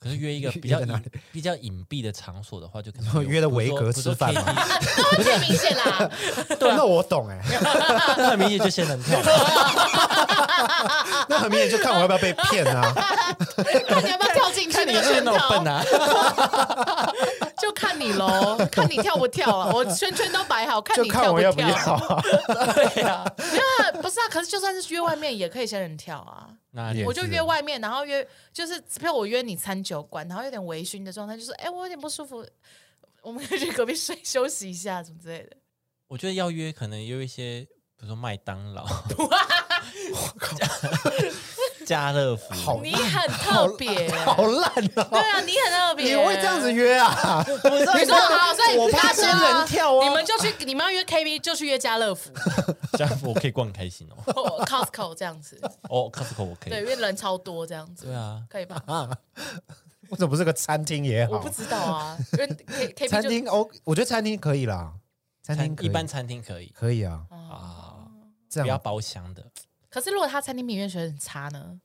[0.05, 0.79] 可是约一个 比较
[1.31, 6.09] 比较隐蔽的场所的话，就可能 约的维格吃饭吗 KTV 那会太明显啦，
[6.61, 7.41] 那我懂哎，
[8.15, 9.19] 那很明显就先人跳。
[11.27, 12.93] 那很明显就看我要不要被骗啊。
[12.93, 17.11] 看你要不要跳进去看你是那个圈套那种笨，啊，
[17.65, 19.71] 就看你喽， 看你跳不跳啊！
[19.73, 21.73] 我圈圈都摆好，看你跳看我要不跳。
[22.47, 23.25] 对呀。
[23.51, 26.47] 没有啊，不是啊，可是就算是约外面也可以先人跳啊。
[26.71, 27.03] 哪里？
[27.03, 32.45] 我就约外面，然后约就是，比如我约你餐酒馆，然后有点微醺的状态，就是，哎、我有点不舒服，
[33.23, 35.57] 我们可以去隔壁睡休息一下，什么之类的。
[36.07, 37.61] 我觉得要约，可能约一些，
[37.97, 38.85] 比如说麦当劳、
[41.85, 45.17] 家乐福，好你很特别， 好烂对哦！
[45.17, 46.71] 啊，你很特别，你会这样子？
[46.71, 47.45] 约啊？
[47.47, 52.31] 你说好，所以我怕大家仙人跳啊你们就去，你们要约 KV 就去约家乐福、
[52.97, 54.65] 家乐福我可以逛很开心哦。
[54.65, 56.81] Costco 这样子，哦，Costco 我可以对，以。
[56.81, 58.81] 因为人超多这样子，对啊，可以吧？
[60.09, 61.49] 为什么不是个餐厅也好我不？
[61.49, 62.47] 知道啊，因为
[62.95, 64.93] K KB 餐厅哦，我觉得餐厅可以啦，
[65.41, 68.05] 餐厅可以餐一般餐厅可以可以啊，啊
[68.49, 69.43] 这样不要包厢的。
[69.95, 71.79] 可是如果他餐厅评选选得很差呢？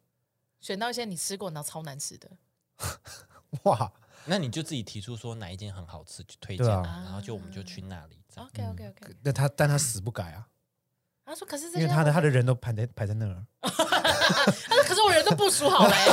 [0.60, 2.28] 选到一些你吃过然后超难吃的，
[3.62, 3.92] 哇，
[4.24, 6.82] 那你就自己提出说哪一间很好吃，就推荐，对啊。
[7.04, 8.20] 然后就我们就去那里。
[8.28, 8.50] 这样。
[8.52, 9.14] OK OK OK。
[9.22, 10.44] 那他但他死不改啊，
[11.24, 16.12] 他说：“可是这些因为他的他的人都排在排在那儿， 他说可是我人都部署好了、欸，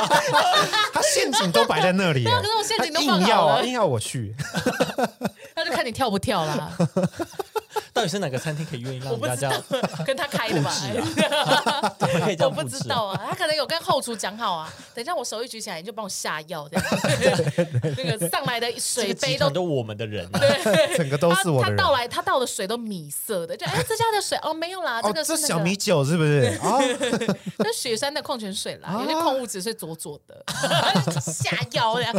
[0.94, 3.22] 他陷阱都摆在那里啊，可是我陷阱都他放好了。
[3.22, 4.34] 硬要啊，硬要我去，
[5.54, 6.74] 那就看你跳不跳啦。
[7.96, 9.50] 到底是哪个餐厅可以愿意让我不知人家
[10.04, 10.70] 跟他开的吧？
[11.98, 14.70] 怎么可以这我不知道啊，他可能有跟后厨讲好啊。
[14.94, 16.86] 等一下我手一举起来，你就帮我下药，这样。
[17.96, 21.76] 那个上来的水杯都我们的人对，整个都是我的他他。
[21.82, 26.54] 倒来，他倒的水都米色的，就哎，这家的水哦没有啦，这哦，个是小米酒是不是？
[26.62, 26.78] 哦，
[27.58, 29.00] 那雪山的矿泉水啦，啊。
[29.02, 30.44] 有些矿物质是左左的，
[31.20, 32.14] 下药这样，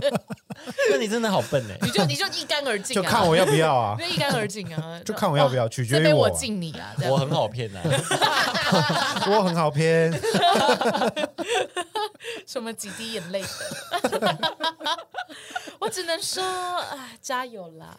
[0.92, 1.78] 那你真的好笨哎！
[1.82, 3.96] 你就你就一干而尽啊，就看我要不要啊。
[4.10, 7.82] 一干而尽啊，就看我要不要哇取决于我我敬你啊， 我很好骗啊，
[9.30, 10.12] 我很好骗，
[12.48, 14.38] 什么几滴眼泪的，
[15.80, 17.98] 我只能说，啊，加油啦！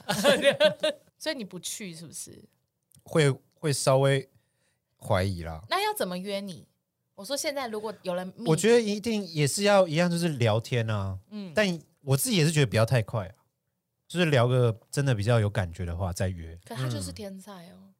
[1.18, 2.42] 所以你不去是不是？
[3.02, 4.28] 会会稍微
[5.00, 5.62] 怀疑啦。
[5.68, 6.66] 那要怎么约你？
[7.14, 11.18] 我说现在如果有人，我觉得一定也是要一样，就是聊天啊。
[11.30, 11.66] 嗯，但
[12.02, 13.34] 我自己也是觉得不要太快啊，
[14.08, 16.58] 就是聊个真的比较有感觉的话再约。
[16.64, 17.94] 可他就是天才哦，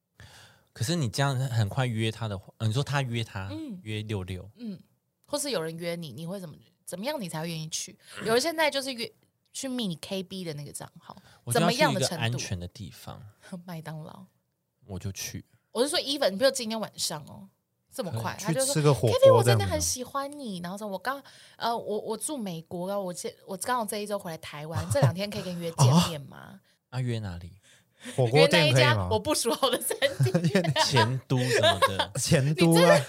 [0.72, 4.80] 可是你这样很快约他的话，呃你说他约他嗯约六六，嗯，
[5.26, 7.96] 或是有人约你，你会怎么怎么样你才会愿意去？
[8.24, 9.12] 有人现在就是约
[9.52, 11.16] 去密你 KB 的那个账号，
[11.52, 12.22] 怎么样的程度？
[12.22, 13.22] 安全的地方，
[13.66, 14.24] 麦当劳，
[14.86, 15.44] 我就去。
[15.72, 17.48] 我是说 even，比如今天晚上哦，
[17.94, 19.42] 这么快，他去就说吃个火 K V，锅我。
[19.42, 20.60] 真的很喜欢你。
[20.62, 21.22] 然后说，我刚
[21.56, 26.60] 呃，我我住美国，然后我这我刚好这一周回来台湾， 这两天可以跟你约见面吗？
[26.90, 27.52] 啊，约哪里？
[28.04, 29.18] 约火锅那一家店可以吗我？
[29.18, 30.32] 不熟好的餐厅。
[30.86, 33.00] 前都什么的， 前都啊，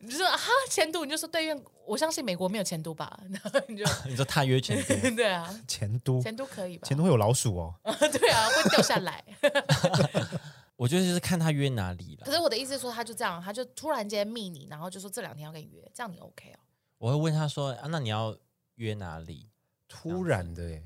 [0.00, 3.20] 你就说哈前都，你就说对，因为我相信美国没有前都吧？
[3.30, 6.88] 然后你就你说他约前都，对啊，前都，前都可以吧？
[6.88, 7.74] 前都会有老鼠哦。
[7.84, 9.22] 对啊，会掉下来。
[10.82, 12.26] 我觉得就是看他约哪里了。
[12.26, 16.58] 可是我的意思是说，他就这样，他就突然间密你，然后就说这两天要跟你约，这样你 OK 哦？
[16.98, 18.36] 我会问他说啊，那你要
[18.74, 19.48] 约哪里？
[19.86, 20.82] 突然的耶，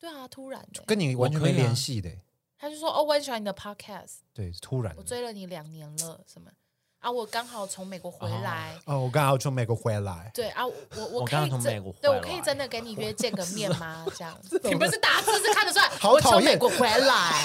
[0.00, 2.20] 对啊，突然的、跟你完全没联系的耶。
[2.58, 6.50] 他就说哦，我很喜欢你的 podcast，对，突然我追了你两年了，什么
[7.06, 7.10] 啊？
[7.10, 8.74] 我刚好从美国回来。
[8.84, 14.04] 哦，我刚好从美国回来，对啊，我我我可以真刚刚从美国对回来我可以真的跟你约见个 面吗？
[14.16, 17.42] 这样子，你不是打字是看得出来，好我从讨厌美国回来， 啊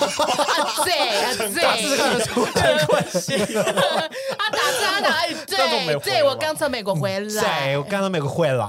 [0.83, 2.49] 对啊对，打字看得出来，
[4.37, 8.65] 啊打字啊打，对对，我刚从美国回来对，我，刚从美国回来，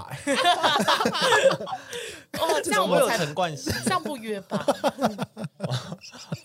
[2.38, 4.64] 哦，这样我有我才陈冠希，这样不约吧？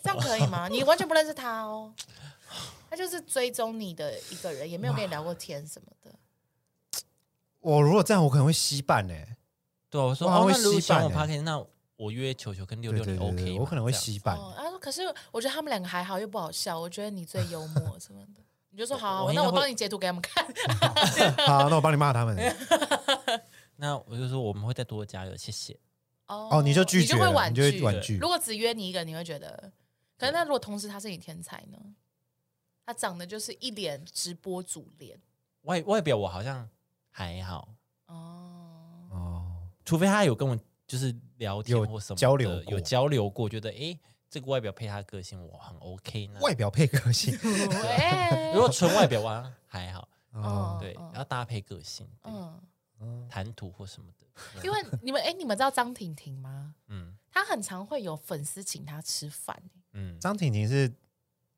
[0.04, 0.68] 这样可以吗？
[0.70, 1.92] 你完全不认识他哦，
[2.89, 6.13] 他就是追踪你的一个人，也没有跟你聊过天什么的。
[7.60, 9.13] 我如果这样，我可能会稀办呢。
[9.89, 14.36] 对啊，我说哇会哦，那如果喜欢我稀办那我约球球跟六对六你对对 OK 我可能会这样稀办。
[14.38, 18.41] 哦，他说可是我觉得他们两个还好，又不好笑，我觉得你最幽默 什么的。
[18.69, 20.45] 你就说好好，我应该那我帮你截图给他们看。
[21.47, 22.38] 好，那我帮你骂他们。
[23.76, 25.78] 那我就说我们会再多加油，谢谢。
[26.28, 27.82] 哦哦，你就拒绝了，会婉你就会拒。
[27.82, 28.28] 婉拒如。
[28.28, 29.71] 果只约你一个，你会觉得，
[30.17, 31.78] 可是那如果同时他是你天才呢？
[32.88, 35.19] 他长得就是一脸直播主脸
[35.63, 36.67] 外外表我好像
[37.12, 37.67] 还好，
[38.06, 46.39] 哦，哦，除非他有跟我就是聊天或什么交流有交流过，觉得诶这个外表配他的个性我很 OK 呢。
[46.39, 47.38] 外表配个性。
[47.84, 52.32] 哎如果纯外表啊还好， 哦，对嗯，要搭配个性，对
[53.02, 54.63] 嗯，谈吐或什么的。
[54.63, 56.73] 因为你们哎，你们知道张婷婷吗？
[56.88, 60.89] 嗯她很常会有粉丝请她吃饭，嗯，张婷婷是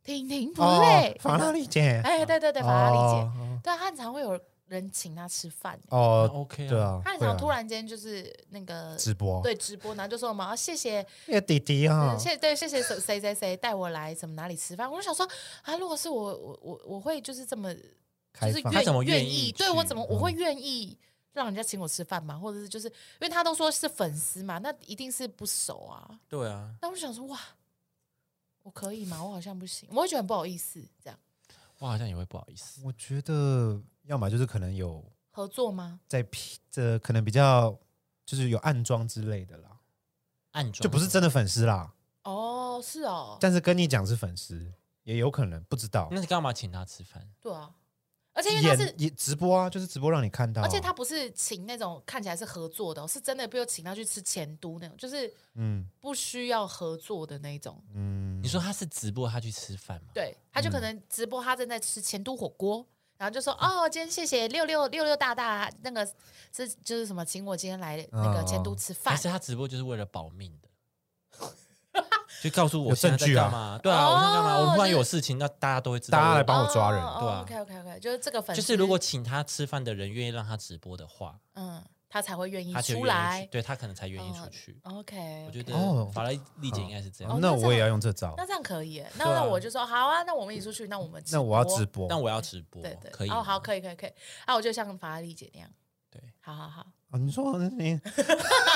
[0.10, 6.69] 婷婷不哦累，法拉利姐， 哎，对对对，法拉利姐，哦对啊，她很常会有人请她吃饭，哦，OK 啊。
[6.69, 7.30] 对啊，她很会啊。
[7.30, 12.15] 常突然间就是那个直播，对直播，然后就说我们要谢谢 那个弟弟啊。
[12.15, 15.28] 嗯，谢对谢谢谁谁谁谁带我来什么哪里吃饭，我就想说
[15.62, 17.82] 啊，如果是我我我我会就是这么就
[18.52, 18.62] 是
[19.06, 20.98] 愿意对我怎么我会愿意
[21.34, 26.10] 让人家请我吃饭嘛，或者是就是因为他都说是粉丝嘛，那一定是不熟啊。
[26.28, 27.39] 对啊，那我就想说哇，
[28.63, 29.24] 我可以吗？
[29.24, 31.19] 我好像不行，我会觉得很不好意思，这样
[31.80, 32.82] 我好像也会不好意思。
[32.84, 36.00] 我觉得要么就是可能有合作吗？
[36.08, 37.78] 在 P 这可能比较
[38.26, 39.80] 就是有暗装之类的啦，
[40.52, 41.93] 暗装就不是真的粉丝啦，
[42.24, 46.10] 哦，是哦，但是跟你讲是粉丝，也有可能不知道。
[46.12, 47.28] 那你干嘛请他吃饭？
[47.41, 47.74] 对啊，
[48.39, 57.84] 而且因为他是演直播啊，就是直播让你看到啊，而且他不是请那种看起来是合作的、哦，是真的，比如请他去吃前都那种，就是嗯不需要合作的那种。
[57.93, 60.12] 嗯，你说他是直播，他去吃饭吗？
[60.13, 66.06] 对，他就可能直播他正在吃前都火锅，然后就说哦，今天谢谢六六六六大大，那个
[66.56, 69.21] 是就是什么，请我今天来那个前都吃饭还。
[69.21, 70.68] 是他直播就是为了保命的？
[72.41, 73.43] 就告诉我现在在证据啊。
[73.43, 73.80] 干嘛？
[73.82, 74.56] 对啊，我现在干嘛？
[74.56, 76.17] 哦我突然有事情，那大家都会知道。
[76.17, 77.41] 大家来帮我抓人对啊。
[77.41, 83.47] OK OK OK，就是这个粉丝，就是如果请他吃饭的人愿意让他直播的话，嗯，他才会愿意出来，。
[83.52, 84.80] 对他可能才愿意出嗯去。
[84.84, 87.34] OK，我觉得哦法拉利姐应该是这样。
[87.34, 93.30] 哦，那我也要用这招，那这样可以，那那我就说好啊，那我们一起出去，那我们那我要直直播，那我要直播，对对，可以。
[93.30, 94.12] 哦，好，可以可以可以，
[94.45, 95.69] 啊，我就像法拉利姐那样，
[96.10, 98.00] 对，好好好，哦你说你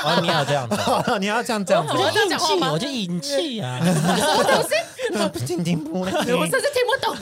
[0.03, 0.75] 啊， 你要这样子，
[1.21, 3.79] 你要这样这样子我，要这样讲话吗我就硬气啊！
[5.45, 6.25] 听听不我甚至
[6.73, 7.15] 听不懂，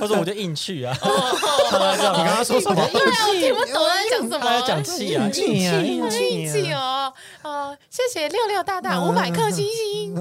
[0.00, 0.92] 他说我就硬气啊！
[1.00, 2.74] 你刚刚说什么？
[2.92, 7.12] 对啊，我听不懂他在讲什么，他在讲气啊，硬气啊，硬气气啊！
[7.44, 10.16] 哦，啊，谢谢六六大大五百颗星星，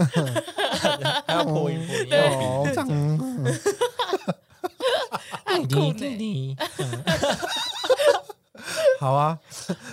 [1.25, 2.87] 还要破音破音，哦，这样
[5.45, 6.05] 很酷的。
[6.05, 6.55] 你
[8.99, 9.37] 好啊，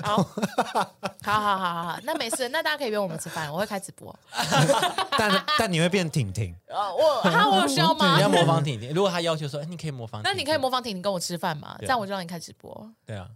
[0.02, 0.16] 好，
[1.22, 4.14] 好好好好好，那没事，那大家可以约我们吃饭，我会开直播。
[5.18, 8.22] 但但你会变婷婷，呃，我哈，我有需要吗你？
[8.22, 8.92] 要模仿婷婷。
[8.94, 11.76] 如果他要求说，哎，你可以模仿，那你可以模仿婷婷跟我吃饭嘛？
[11.80, 12.90] 这样我就让你开直播。
[13.04, 13.28] 对啊，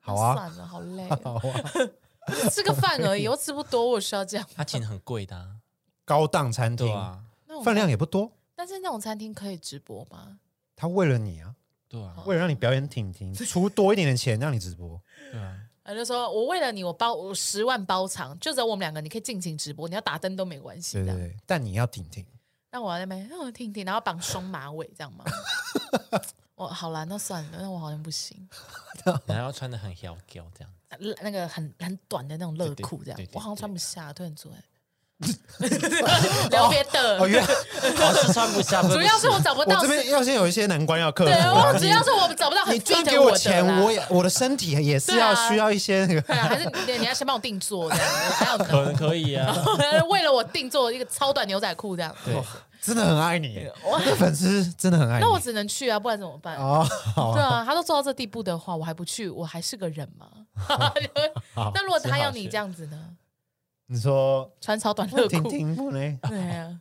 [0.00, 1.52] 好啊，算了，好累好哦，
[2.22, 4.46] 啊，吃个饭而已，我吃不多，我需要这样。
[4.56, 5.48] 他请很贵的啊，
[6.04, 10.38] 高档餐厅，对啊，那种分量也不多，但是那种餐厅可以直播吗？
[10.74, 11.54] 他为了你啊，
[11.88, 15.00] 对啊，为了让你表演婷婷，出多一点的钱让你直播，
[15.32, 20.98] 对啊，他就说我为了你，我包我十万包场，就只有我们两个，你可以尽情直播，你要打灯都没关系。
[20.98, 22.26] 对对对，但你要挺挺，
[22.70, 25.24] 那我在那边，那我挺挺，然后绑双马尾这样吗？
[26.54, 28.48] 我 好啦，那算了，那我好像不行。
[29.26, 34.52] 然后穿的很妖娇这样，呃那个很很短的那种乐裤，这样我好像穿不下，对很做。
[36.50, 49.52] 聊别的，哦，原来哦是穿不下， 主要是我找不我到这边要先有一些难关要克服对，啊，我主要是我找不到很你赚 fit 给我的钱，啦我也我的身体也是要对啊需要一些那个，对啊，还是你你要先帮我定做这样，还有可能可以啊，
[50.08, 52.14] 为了我定做一个超短牛仔裤这样。
[52.24, 52.40] 对，
[52.80, 55.24] 真的很爱你，我的粉丝真的很爱你。
[55.24, 56.56] 那我只能去啊，不然怎么办？
[56.56, 56.86] 哦，
[57.16, 60.28] 好对啊，他都做到这地步的话，我还不去，我还是个人吗？
[61.74, 62.96] 那如果他要你这样子呢？
[63.90, 66.18] 你说穿超短裤， 听不呢？
[66.28, 66.78] 对啊，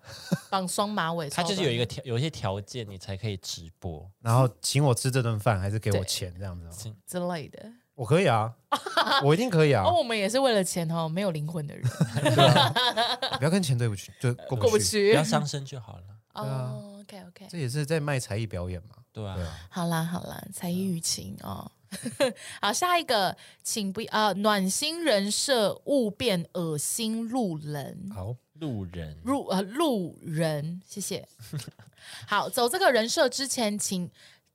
[0.49, 4.05] 绑双马尾，他就是有一个个条，有一些条件你才可以直播。
[4.19, 6.95] 然后请我吃这顿饭，还是给我对钱这样子吗？
[7.05, 7.71] 之类的。
[7.95, 8.53] 我可以啊，
[9.23, 9.95] 我一定可以啊哦，！
[9.97, 11.83] 我们也是为了钱哦，没有灵魂的人
[13.39, 14.61] 不要跟钱对不起，就过不去。
[14.61, 15.23] 过不去不要。
[15.23, 16.03] 伤身就好了。
[16.33, 18.95] 哦，OK OK，这也是在卖才艺表演嘛？
[19.11, 21.71] 对啊，对啊，好啦好啦，才艺与情哦。
[22.61, 28.09] 好，下一个，请不呃暖心人设勿变恶心路人。
[28.13, 31.27] 好，路人路呃路人，谢谢。
[32.27, 34.09] 好，走这个人设之前，请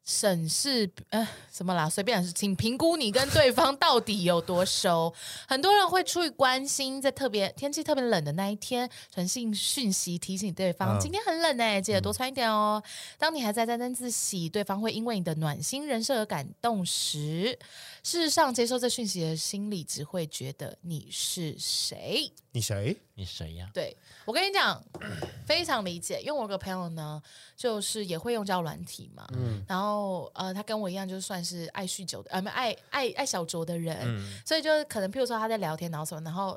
[0.05, 5.15] 审视呃什么啦，随便是，请评估你跟对方到底有多熟。
[5.47, 12.83] 很多人会出于关心，在特别天气特别冷的那一天，传信讯息提醒对方、嗯今天很冷哎、记得多穿一点哦。
[13.17, 17.59] 当你还在沾沾自喜，对方会因为你的暖心人设而感动时，
[18.03, 22.33] 事实上接受这讯息的心里只会觉得你是谁。
[22.53, 22.97] 你谁？
[23.15, 23.69] 你谁呀？
[23.73, 23.97] 对
[24.27, 24.83] 我跟你讲，
[25.47, 27.21] 非常理解，因为我有个朋友呢，
[27.57, 36.51] 就是也会用交友软体嘛，嗯然后呃，他跟我一样，就算是爱酗酒的，呃，没爱爱爱小酌的人，嗯，所以就是可能譬如说他在聊天，然后什么，然后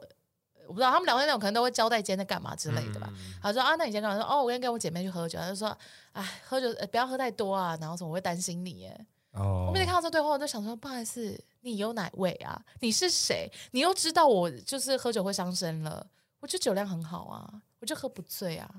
[0.54, 3.08] 呃我不知道他们聊天那种可能都会交代今天在干嘛之类的吧。
[3.12, 4.22] 嗯他说啊，那你今天干嘛？
[4.22, 5.40] 说哦，我今天跟我姐妹去喝酒。
[5.40, 5.78] 他就说，
[6.12, 9.06] 哎，喝酒、呃不要喝太多啊，然后什么我会担心你耶。
[9.32, 12.64] 哦我每天看到这对话，我就想说，不好意思，你有哪位啊？
[12.80, 13.52] 你是谁？
[13.72, 16.06] 你又知道我就是喝酒会伤身了，
[16.40, 18.70] 我就酒量很好啊，我就喝不醉啊，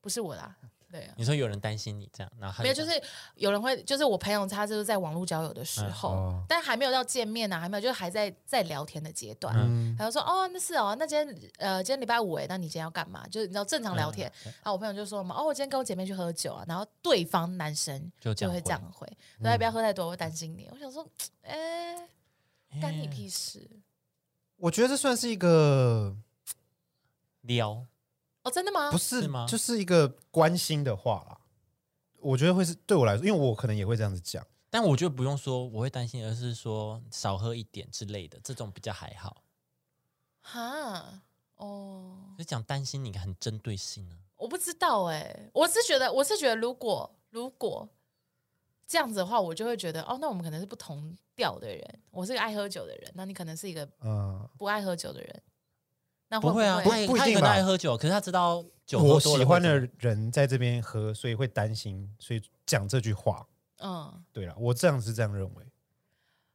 [0.00, 0.56] 不是我啦，
[0.96, 1.14] 对啊。
[1.16, 2.90] 你说有人担心你这样，然后他没有，就是
[3.34, 9.54] 有人会，就是我朋友他就是在网络交友的时候，哦但还没有到见面啊，还没有，就是还在在聊天的阶段。
[9.58, 13.26] 嗯他就说：“哦，那是哦，那今天呃，今天礼拜五哎，那你今天要干嘛？
[13.28, 14.30] 就是你知道正常聊天。
[14.44, 21.06] 然后我朋友就说嘛：“哦，我今天跟我姐妹去喝酒啊。”然后对方男生就会就这样回这样回：“大家不要喝太多，我会担心你。”我想说
[21.42, 22.08] ：“哎，
[22.80, 23.68] 干你屁事
[24.56, 26.16] 我觉得这算是一个
[27.42, 27.84] 撩，
[28.46, 28.50] 哦！
[28.50, 28.92] 真的吗？
[28.92, 31.40] 不是是吗就是一个关心的话啦。
[32.20, 34.46] 我觉得会是对我来说，因为我可能也会这样子讲。
[34.70, 39.42] 但我觉得不用说我会担心，而是说少喝一点之类的，这种比较还好。
[40.42, 41.22] 哈
[41.56, 47.88] 哦，就讲担心你很针对性啊，我不知道哎、我是觉得，我是觉得，如果如果
[48.86, 52.00] 这样子的话，我就会觉得哦，那我们可能是不同调的人。
[52.10, 55.42] 我是个爱喝酒的人，那你可能是一个嗯，不爱喝酒的人。
[56.28, 63.46] 那不会啊，不他一定吧爱喝酒，可是他知道酒喝我多了喜欢的会怎么人在这边喝，所以会担心，所以讲这句话。
[63.78, 65.64] 嗯对了，我这样是这样认为。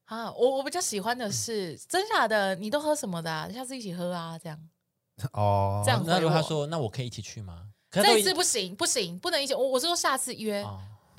[0.06, 3.50] 啊，我我比较喜欢的是真假的，你都喝什么的、啊？
[3.54, 4.60] 下次一起喝啊，这样
[5.34, 7.68] 哦，这样那如果他说那我可以一起去吗？
[7.90, 9.54] 可是这一次不行不行，不能一起。
[9.54, 10.66] 我我是说下次约，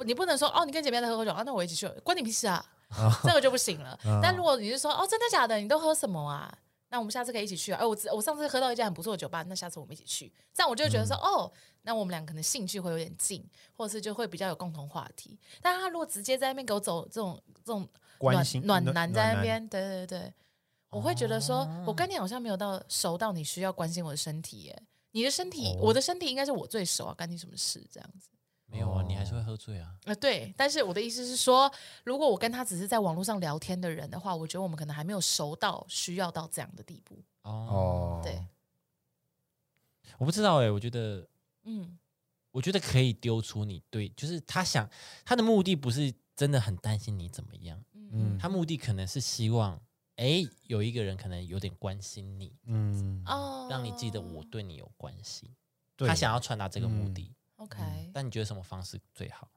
[0.04, 2.64] 你不能说哦，你跟姐妹在喝喝酒啊，那我一起去，关你屁事啊，
[2.98, 3.98] 哦 这个就不行了。
[4.04, 6.52] 嗯但如果你是说哦，真的假的，你都喝什么啊？
[6.92, 7.78] 那我们下次可以一起去啊！
[7.80, 15.38] 哎，我我上次喝到一家很不错的酒吧，那下次我们一起去，这样我就觉得嗯说、哦，那我们俩可能兴趣会有点近，或者是就会比较有共同话题。
[15.62, 17.88] 但他如果直接在那边给我走这种这种
[18.18, 20.34] 关心暖男在那暖边，对对对，
[20.90, 24.82] 我会觉得说，我跟你好像没有到熟到你需要关心我的身体耶。
[25.12, 27.82] 你的身体，哦我的身体应该是我最熟啊，干你什么事？
[27.90, 28.28] 这样子。
[28.72, 29.94] 没有啊，你还是会喝醉啊。
[30.04, 31.70] 呃，对，但是我的意思是说，
[32.04, 37.22] 如果我跟他只是在网络上聊天的人的话，我觉得我们可能还没有熟到需要到这样的地步。
[37.42, 38.46] 哦，哦，对，
[40.16, 41.28] 我不知道哎，我觉得
[41.64, 41.98] 嗯，
[42.50, 44.88] 我觉得可以丢出你对，就是他想
[45.24, 49.78] 他的目的不是真的很担心你怎么样，嗯他目的可能是希望，
[50.16, 55.50] 哎，有一个人可能有点关心你，嗯，哦，让你记得我对你有关系。
[55.94, 57.30] 对他想要传达这个目的，
[57.62, 59.48] OK，但你觉得什么方式最好？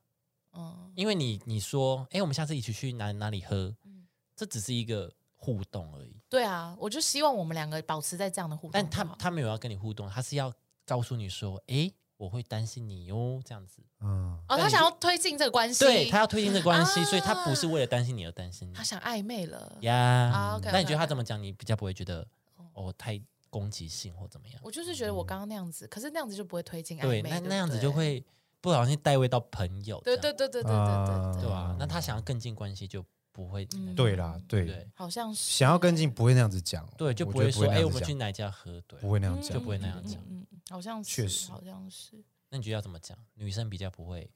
[0.53, 6.15] 嗯，因为你你说，哎，我们下次一起去哪哪里喝嗯，这只是一个互动而已。
[6.29, 8.71] 对啊，我就希望我们两个保持在这样的互动。
[8.71, 10.53] 但他他没有要跟你互动，他是要
[10.85, 13.83] 告诉你说，哎，我会担心你哟，这样子。
[13.99, 19.77] 嗯，哦，他想要推进这个关系，对他要推进这个关系，啊所以他不是为了担心你而担心你他想暧昧了。
[19.81, 19.93] 呀。
[19.95, 22.25] 啊，OK，那你觉得他怎么讲，你比较不会觉得
[22.73, 23.21] 哦太
[23.55, 24.59] 攻击性或怎么样？
[24.61, 28.21] 我就是觉得我刚刚那样子，可是那样子就不会推进暧对，昧，对那那样子就会
[28.59, 31.73] 不小心带位到朋友这样，对对对对对对啊对对吧？
[31.79, 33.01] 那他想要更进关系就
[33.31, 38.99] 不会，嗯对啦，对，对好像是想要跟进不会那样子讲，对，就不会说哎，我们去哪家喝，对。
[38.99, 43.17] 不会那样讲，就不会那样讲嗯，好像是，确实好像是，那你觉得要怎么讲？
[43.35, 44.29] 女生比较不会，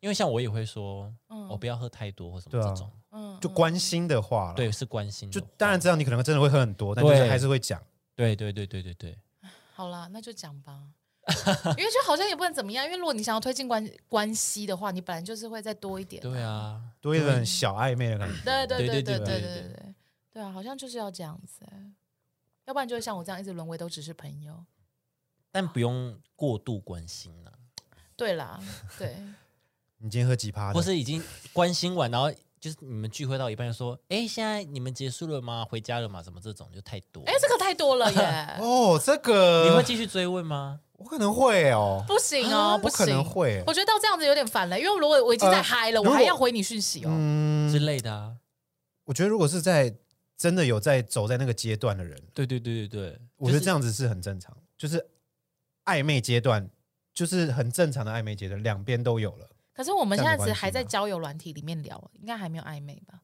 [0.00, 5.38] 因为像我也会说，嗯我不要喝太多或什么这种，嗯就关心的话啦对，，是关心的。
[5.38, 7.82] 就当然知道你可能真的会喝很多，但就是还是会讲。
[8.16, 9.18] 对对对对对对，
[9.74, 10.82] 好啦，那就讲吧。
[11.76, 16.22] 因为就好像也不能怎么样，因为如果你想要推进关关系的话，你本来就是会再多一点。
[16.22, 18.40] 对，啊，多一点小暧昧的感觉。
[18.44, 19.94] 对对对对对对对
[20.32, 21.92] 对啊，好像就是要这样子、欸。
[22.64, 24.64] 要不然就会像我这样一直沦为都只是朋友。
[25.50, 27.52] 但不用过度关心了，
[28.16, 28.60] 对啦，
[28.96, 29.16] 对，
[29.98, 30.74] 你今天喝几趴的？
[30.74, 35.64] 或是已经关心完，然后就是你们聚会到一半就说：“哎，现在你们结束了吗？
[35.68, 37.22] 回家了吗？”什么这种就太多。
[37.26, 40.80] 哎，这个太多了 耶，哦，这个你会继续追问吗？
[40.94, 43.24] 我可能会哦，不行哦，不我可能行。
[43.24, 43.62] 会。
[43.66, 47.08] 我觉得到这样子有点烦了，因为如果我已经在呃嗨了，我还要回你讯息哦。
[47.10, 48.36] 嗯之，类的啊？
[49.04, 49.94] 我觉得如果是在
[50.36, 55.06] 真的有在走在那个阶段的人，对对对对对，我觉得这样子是很正常，就是
[55.84, 56.68] 暧昧阶段，
[57.12, 59.50] 就是很正常的暧昧阶段，两边都有了。
[59.76, 63.20] 可是我们现在只还在交友软体里面聊，应该还没有暧昧吧？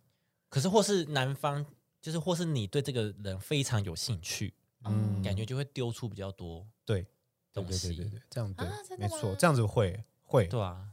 [0.51, 1.65] 可是或是男方，
[2.03, 4.53] 就是或是你对这个人非常有兴趣，
[4.85, 7.07] 嗯，感觉就会丢出比较多对
[7.55, 7.89] 对东西。
[7.89, 10.47] 对对对对，这样对啊，真的没错，这样子会会。
[10.47, 10.89] 对啊，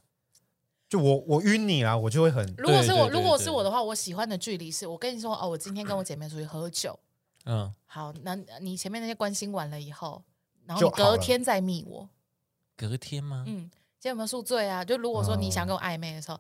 [0.88, 6.98] 就我我晕你啦，我就会很如果是我，对对对如果是我的话，我喜欢的距离是我跟你说哦，我今天跟我姐妹出去喝酒，
[7.44, 10.24] 嗯，好，那你前面那些关心完了以后，
[10.66, 12.10] 然后隔天再密我，
[12.78, 13.44] 隔天吗？
[13.46, 13.70] 嗯，
[14.00, 14.84] 今天有没有宿醉啊？
[14.84, 16.40] 就如果说你想哦跟我暧昧的时候，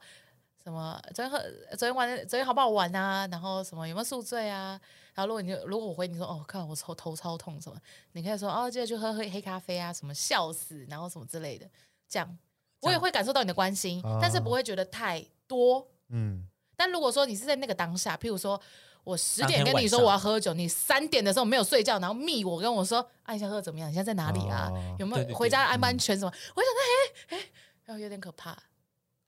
[0.64, 1.38] 什么昨天喝
[1.76, 3.28] 昨天玩昨天好不好玩啊？
[3.28, 4.80] 然后什么有没有宿醉啊？
[5.14, 7.78] 然后如果你就如果我回你说哦，看我头头超痛什么，
[8.14, 11.70] 你可以说哦，记得去喝黑黑咖啡啊，什么笑死，然后什么之类的，
[12.07, 12.38] 这样
[12.80, 15.86] 我也会感受到你的关心，哦但是不会觉得太多。
[16.07, 16.47] 嗯，
[16.78, 18.60] 但如果说你是在那个当下，譬如说
[19.10, 23.89] 我十点跟你说我要喝酒，你三点的时候没有睡觉，然后密我跟我说，啊，你现在喝得怎么样？
[23.89, 24.70] 你现在在哪里啊？
[24.72, 26.32] 哦有没有回家安不安全什么？
[26.55, 26.80] 我想说，
[27.30, 27.49] 哎哎，
[27.86, 28.57] 然后有点可怕，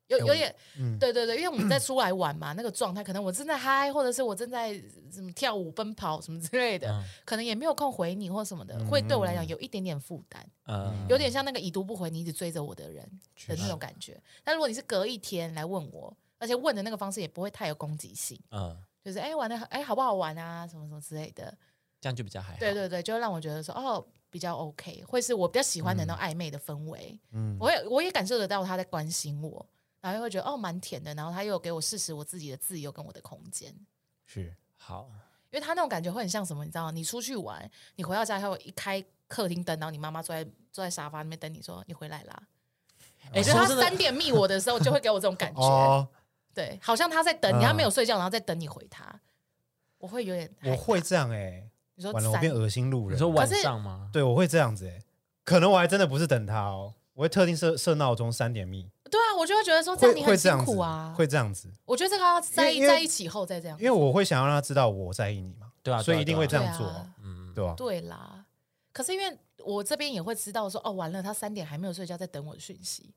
[0.07, 4.73] 有哎有点，嗯对对对，因为我们在出来玩嘛，那个状态，可能我正在嗨，或者是我正在
[5.11, 13.03] 什么跳舞、奔跑什么之类的，嗯可能也没有空回你或什么的，会对我来讲有一点点负担，嗯，有点像那个已读不回，你一直追着我的人
[13.47, 14.21] 的那种感觉。
[14.43, 18.39] 但如果你是隔一天来问我，而且问的那个方式也不会太有攻击性。
[18.49, 21.55] 嗯，就是哎玩的哎好不好玩啊，什么什么之类的。
[21.99, 22.59] 这样就比较还好。
[22.59, 27.19] 对对对，就让我觉得说哦比较 OK，会是我比较喜欢的那种暧昧的氛围。
[27.31, 29.63] 嗯我也我也感受得到他在关心我，
[29.99, 33.71] 然后又会觉得哦蛮甜的，然后他又给我适时我自己的自由跟我的空间。
[34.25, 35.09] 是好，
[35.51, 36.91] 因为他那种感觉会很像什么，你知道吗？
[36.91, 42.43] 你出去玩，你回到家以后一开客厅灯，然后你妈妈坐在坐在沙发那边等你说你回来啦。
[43.25, 46.07] 哎，我觉得他三点密我的时候，就会给我这种感觉，哦，
[46.53, 49.19] 对，好像他在等你，他嗯没有睡觉，然后在等你回他。
[49.97, 51.63] 我会有点害怕，我会这样哎，
[51.95, 53.29] 你说完了，我三变恶心路人你说。
[53.29, 54.09] 晚上吗？
[54.11, 54.99] 对，我会这样子哎，
[55.43, 61.13] 可能我还真的不是等他哦，我会特定设设闹钟三点密，对啊，我就会觉得说这样会你很辛会这样子苦啊。
[61.15, 63.85] 会这样子，我觉得这个要在因为因为在一起后再这样因。
[63.85, 67.73] 为我会想要让他知道我在意你嘛，对啊，所以一定会这对啊样做对啊，嗯，对吧？
[67.77, 68.45] 对啦，
[68.91, 73.13] 可是因为我这边也会知道说，哦，完了，他三点还没有睡觉，在等我的讯息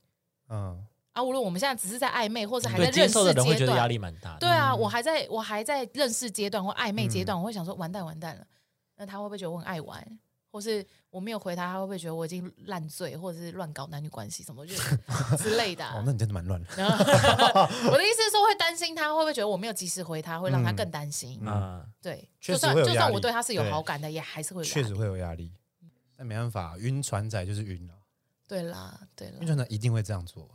[0.51, 0.85] 嗯，
[1.15, 1.23] 啊。
[1.23, 4.37] 无论我们现在只是在暧昧，或者还在认识阶觉得压段，力蛮大。
[4.39, 8.47] 对啊，我还在我还在认识阶段或暧昧阶嗯段，我会想说，完蛋完蛋了，
[8.97, 10.19] 那他会不会觉得我很爱玩？
[10.51, 14.73] 或是我没有回他，他会不会觉得我已经烂醉，或者是乱搞男女关系什么，就
[15.37, 16.69] 之类的啊、哦，那你真的蛮乱的。
[16.79, 21.41] 我的意思是说，会担心他会不会觉得我没有及时回他，会让他嗯更担心。
[21.45, 24.95] 嗯，对，确就算就算我对他是有好感的，也还是会确实。
[24.95, 25.51] 会有压力，
[26.17, 27.95] 但没办法，晕船仔就是晕了，
[28.47, 29.47] 对啦，对晕啦。
[29.47, 30.49] 船仔一定会这样做。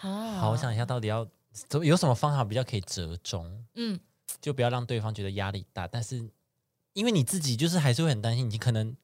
[0.00, 1.26] 啊好，我想一下，到底要
[1.68, 3.98] 怎么有什么方法比较可以折中，嗯，
[4.40, 6.28] 就不要让对方觉得压力大，但是
[6.92, 8.96] 因为你自己就是还是会很担心，你可能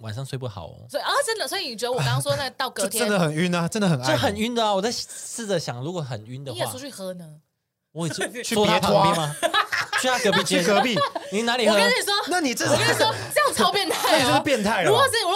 [0.00, 0.86] 晚上睡不好哦。
[0.90, 4.74] 所以啊，真的，所以你觉得我刚刚说那到隔天 真的很晕啊，真的很爱就很，晕的啊！
[4.74, 7.40] 我在试着想，如果很晕的话你也出，去喝呢？
[7.92, 9.36] 我也是 去坐他别旁边吗？
[10.00, 10.94] 去他隔壁间，去隔壁，
[11.32, 11.72] 你哪里喝？
[11.74, 14.40] 我跟你说，那你这是我跟你说，这样超变那态你这是哦。
[14.44, 14.90] 变态了吧。
[14.90, 15.35] 如果是如果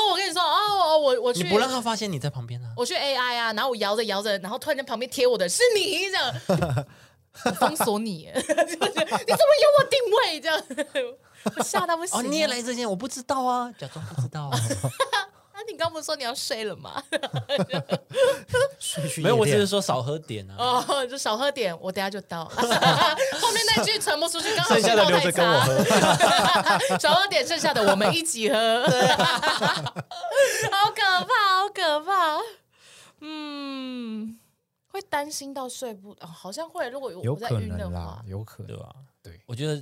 [1.01, 2.69] 我我我去你不让他发现你在旁边啊？
[2.77, 6.35] 我去 AI 啊，然后我摇着摇着，然后突然间旁边贴我的是你这样，
[7.47, 10.63] 我封锁你， 就是你怎么有我定位这样？
[11.57, 12.21] 我吓到不行啊。
[12.23, 14.57] 哦，你也来这间，我不知道啊，假装不知道啊。
[14.57, 15.59] 啊？
[15.71, 17.03] 你刚不是说你要睡了吗？
[19.23, 20.55] 没有，我只是说少喝点啊。
[20.59, 22.45] 哦，就少喝点，我等下就到。
[22.47, 25.85] 后面那句传不出去，刚好剩下的留着跟我喝。
[26.99, 28.57] 少喝点，剩下的我们一起喝。
[28.87, 28.93] 好
[30.95, 32.39] 可怕，好可怕。
[33.21, 34.39] 嗯，
[34.89, 36.89] 会担心到睡不，哦、好像会。
[36.89, 38.89] 如果我有可我在晕的能啦话，，有可能，对吧？
[39.23, 39.75] 对，我觉得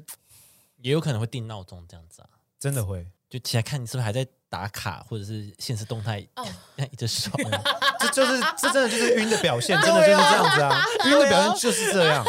[0.82, 2.28] 也有可能会定闹钟这样子啊，
[2.59, 3.06] 真的会。
[3.30, 6.46] 就起来看你是不是还在打卡，或者是现实动态哦，
[6.90, 7.30] 一只手。
[8.01, 12.24] 这就是这真的就是晕的表现，真的就是这样子啊， 晕的表现就是这样。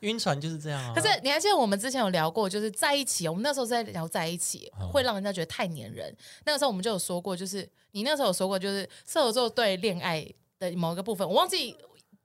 [0.00, 0.92] 晕船就是这样啊。
[0.94, 6.14] 可是你还记得我们之前有聊过，就是在一起，我们那时候在聊在一起，嗯会让人家觉得太黏人。
[6.44, 10.24] 那个时候我们就有说过，就是你那时候有说过，就是射手座对恋爱
[10.58, 11.76] 的某一个部分，我忘记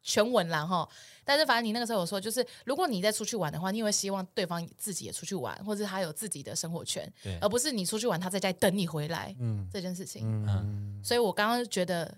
[0.04, 0.88] 全文了哈。
[1.26, 7.12] 但是反正你那个时候有说，就是如果你在出去玩的话，你也会希望对方自己也出去玩，或者他有自己的生活圈，
[7.42, 10.46] 而不是你出去玩，他在家等你回来、嗯这件事情。
[10.48, 12.18] 嗯，所以我刚刚觉得。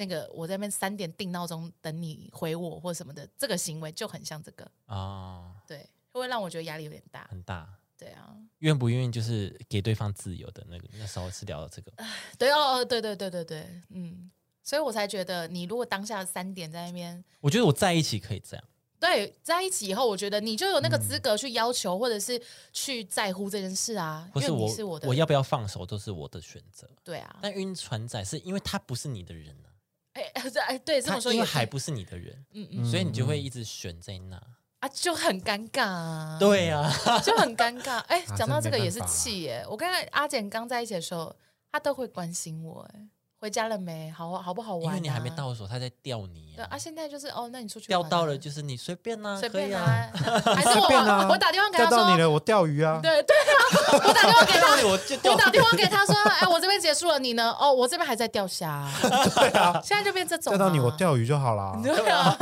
[0.00, 7.26] 那个我在那边三点定闹钟等你回我或什么的，这个行为就很像这个，啊，对，会让我觉得压力有点大。
[7.28, 7.68] 很大。
[7.98, 11.92] 对啊，愿不愿意就是给对方自由的那个，那时候是聊到这个，
[12.38, 14.30] 对哦，哦对对对对对，嗯，
[14.68, 18.62] 所以我才觉得你如果当下三点在那边我觉得我在一起可以这样，
[19.00, 22.38] 对在一起以后，我觉得你就有那个资格去要求、或者是
[22.70, 26.86] 去在乎这件事啊，因为或是我你是我的，要不要放手都是我的选择。
[27.02, 29.72] 对啊，但晕船仔是因为他不是你的人啊，
[30.12, 30.22] 哎
[30.68, 34.36] 哎对这么说也还不是你的人，嗯嗯所以你就会一直选在那。
[34.80, 36.92] 啊就很尴尬啊，对啊，
[37.24, 38.00] 就很尴尬。
[38.00, 41.34] 哎，啊讲到这个也是气耶，我跟阿简刚在一起的时候，
[41.72, 43.08] 他都会关心我，哎，
[43.40, 44.10] 回家了没？
[44.10, 44.88] 好好不好玩、啊？
[44.88, 49.48] 因为你还没到手，他在钓你啊对啊，，现在就是哦，那你出去钓到了就是你随便啦，随。
[49.48, 50.10] 便啊，
[50.56, 52.98] 还是我 随便啊我打电话给他说，钓到你了，我钓鱼啊。
[53.02, 57.54] 对 对啊，我打电话给他， 我我打电话给他说，哎，我这边结束了，你呢？
[57.60, 58.88] 哦，我这边还在钓虾。
[59.00, 61.78] 对啊，现在就变这种啊，钓到你，我钓鱼就好了。
[61.82, 62.36] 对啊，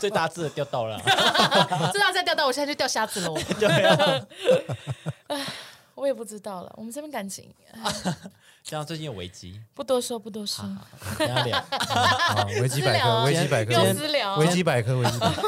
[0.00, 0.98] 最大只的钓到了，
[1.92, 3.36] 知道再钓到，我现在就钓虾子喽。
[3.60, 4.26] 对啊，
[5.96, 7.52] 我也不知道了，我们这边感情
[8.62, 10.64] 这样最近有危机， 不多说，不多说，
[11.18, 11.60] 聊。
[11.70, 15.42] 好，维基 百科，维基百科，又私聊维基百科，维基百科。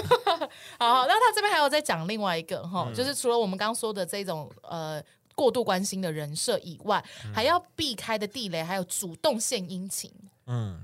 [0.79, 5.03] 好，那他这边还有在讲另外一个哈，嗯就是除了我们刚刚说的这种呃
[5.35, 10.11] 过度关心的人设以外，嗯还要避开的地雷，还有主动献殷勤。
[10.49, 10.81] 嗯，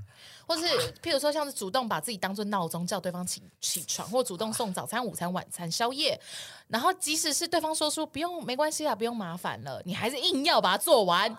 [0.47, 0.65] 或是
[1.03, 6.21] 譬如说，像是主动把自己当做闹钟叫对方起起床，或主动送早餐、午餐、晚餐、宵夜，
[6.69, 11.37] 然后即使是对方说出不用没关系啊，不用麻烦了，你还是硬要把它做完，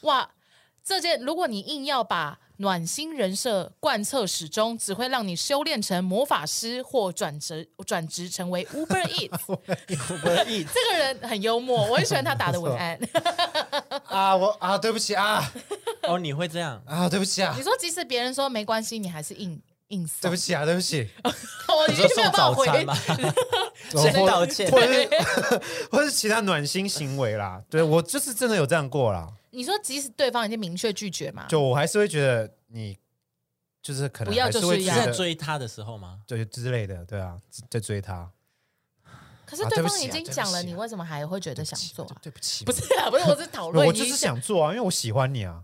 [0.00, 0.28] 哇！
[0.86, 9.58] 这件如果你硬要把暖心人设贯彻始终，只会让你修炼成魔法师或转职转职成为 Uber Eats。
[10.72, 12.96] 这个人很幽默，我很喜欢他打的文案。
[14.06, 15.42] 啊，我啊，对不起啊
[16.04, 16.80] 哦，你会这样？
[16.86, 20.22] 啊，对不起啊你，说即使别人说没关系，你还是硬硬送。
[20.22, 21.08] 对不起啊，对不起。
[21.24, 22.94] 我已你说送经没有办法回早餐嘛？
[23.92, 25.08] 或 先道歉或者是
[25.90, 27.62] 或者是其他暖心行为啦。
[27.68, 32.96] 对我就是真的有这样过啦，你说，即使对方已经明确拒绝嘛，就我还是会觉得你
[33.82, 36.20] 就是可能不要还就是在会觉得追他的时候吗？
[36.26, 37.38] 对之类的，对啊，
[37.70, 38.30] 在追他。
[39.44, 42.16] 可是啊对不起啊对方已经讲了，起啊你为什么还会觉得想做啊？
[42.20, 45.62] 对不起，不是啊，不是，我是讨论我就是想做啊，因为我喜欢你啊，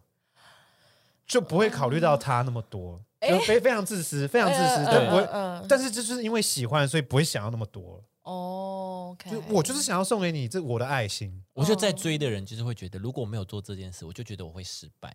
[1.27, 3.03] 就不会考虑到他那么多，就
[3.47, 5.23] 非非常自私，非常自私，呃但不会。
[5.25, 8.03] 呃但是这就是因为喜欢，所以不会想要那么多。
[8.23, 15.15] 哦就我就是想要送给你这我的爱心，我觉得在追的人就是会觉得，如果我没有做这件事，我就觉得我会失败。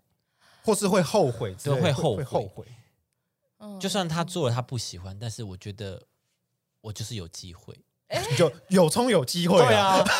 [0.63, 2.65] 或是会后悔之类的，对会会后悔后悔。
[3.59, 6.01] 嗯就算他做了他不喜欢，但是我觉得
[6.81, 7.73] 我就是有机会。
[8.37, 10.03] 有有冲有机会啊，啊。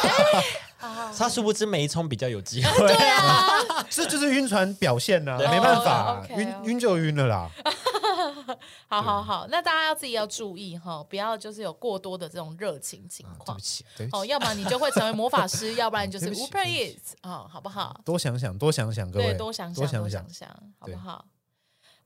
[1.18, 2.88] 他殊不知每一冲比较有机会。
[2.88, 3.48] 对啊，
[3.90, 7.50] 这就是晕船表现呐，对没办法晕晕就晕了啦。
[8.88, 13.40] 好好好，那大家要自己要注意哈，不要就是有过多的这种热情情况。
[13.40, 13.60] 啊对不。
[13.60, 18.00] 起，对不哦，要不然你就会成为魔法师，要不然就是对不起 Uber 对不 Eats 哦，好不好？
[18.06, 20.22] 多想想，多想想，各对，位多想想，多想想。
[20.30, 21.26] 想，想，好不好？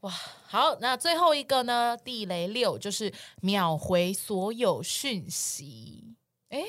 [0.01, 1.95] 哇，好，那最后一个呢？
[1.95, 6.15] 地雷六就是秒回所有讯息。
[6.49, 6.63] 哎，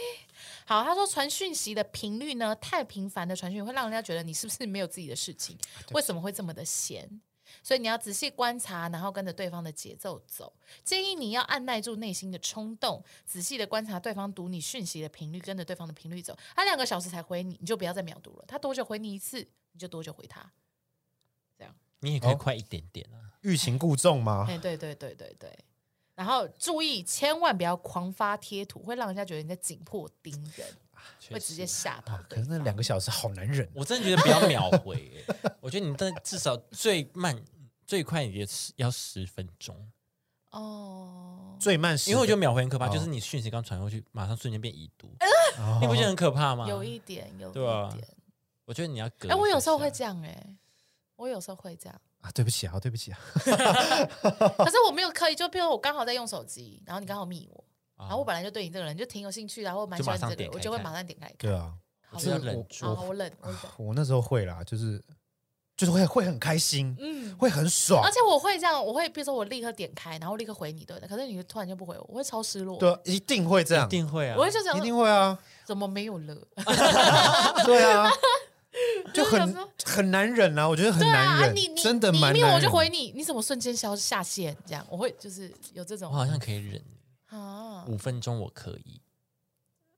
[0.67, 5.57] 好，他说传讯息的频率呢太频繁的传讯会让人家觉得你是不是没有自己的事情？
[5.93, 7.21] 为什么会这么的闲？
[7.63, 10.53] 所以你要仔细观察，然后跟着对方的节奏走。
[10.85, 16.37] 建议你要按耐住内心的冲动，仔细的观察对方读你讯息的频率，跟着对方的频率走。
[16.55, 18.45] 他两个小时才回你，你就不要再秒读了。
[18.47, 19.41] 他多久回你一次，
[19.73, 20.53] 你就多久回他。
[22.03, 23.17] 你也可以快一点点啊。
[23.41, 24.47] 欲擒故纵吗？
[24.49, 25.59] 哎，对对对对对。
[26.15, 30.67] 然后注意，千万不要狂发贴图，会让人家觉得你在紧迫盯人，
[31.31, 33.69] 会直接吓到啊，可是那两个小时好难忍。
[33.75, 37.37] 我真的觉得不要秒回、欸，我觉得你但至少最慢
[37.87, 39.91] 最快也是要十分钟，
[40.51, 41.57] 哦。
[41.59, 45.09] 最慢十，因为我觉得秒回很可怕，哦就是你讯息刚传过去，马上瞬间变已读，
[45.59, 46.69] 哦你不觉得很可怕吗？
[46.69, 48.07] 有一点，有一对啊点。
[48.65, 49.29] 我觉得你要隔。
[49.29, 50.57] 哎，我有时候会这样，哎，
[51.23, 53.19] 我有时候会这样，啊，对不起啊，对不起啊，
[54.59, 57.65] 可是我没有刻意，就比如我刚好在用手机，然后你刚好密我，
[57.97, 61.37] 啊然后我本来就对你这个人就挺有兴趣的，然后我蛮喜欢你这个我就会马上点开看。
[61.39, 61.73] 对啊，
[62.05, 63.59] 好我觉得冷忍住好，冷，我冷。
[63.79, 65.03] 我那时候会啦，就是
[65.77, 71.09] 就是会会很开心，嗯，会很爽而，且我会这样，我会比如说我立刻点开，然后立刻回你，对的。
[71.09, 72.79] 可是你突然就不回我，我会超失落。
[72.79, 74.43] 对啊，一定会这样一，定会啊我。
[74.43, 76.37] 会就想一定会啊，怎么没有了？
[77.65, 78.11] 对啊，
[79.13, 82.71] 就 就很很难忍啊，我觉得很难忍，你你真的你一命我就。
[82.71, 84.57] 回你，你怎么瞬间消下线？
[84.67, 86.83] 这样我会就是有这种我好像可以忍
[87.27, 89.01] 啊，五分钟，我可以。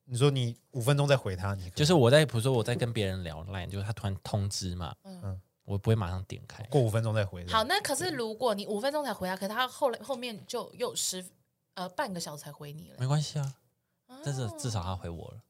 [0.06, 6.62] 你说你五分钟再回他，你就是我在比如说我在跟别人聊 line，就是他突然通知嘛，嗯我不会马上点开。
[6.64, 7.46] 过五分钟再回。
[7.46, 11.24] 好，那可是如果你五分钟才回他，可是他后来后面就又十
[11.72, 13.54] 呃半个小时才回你了没，关系啊，
[14.08, 15.40] 啊但是至少他回我了。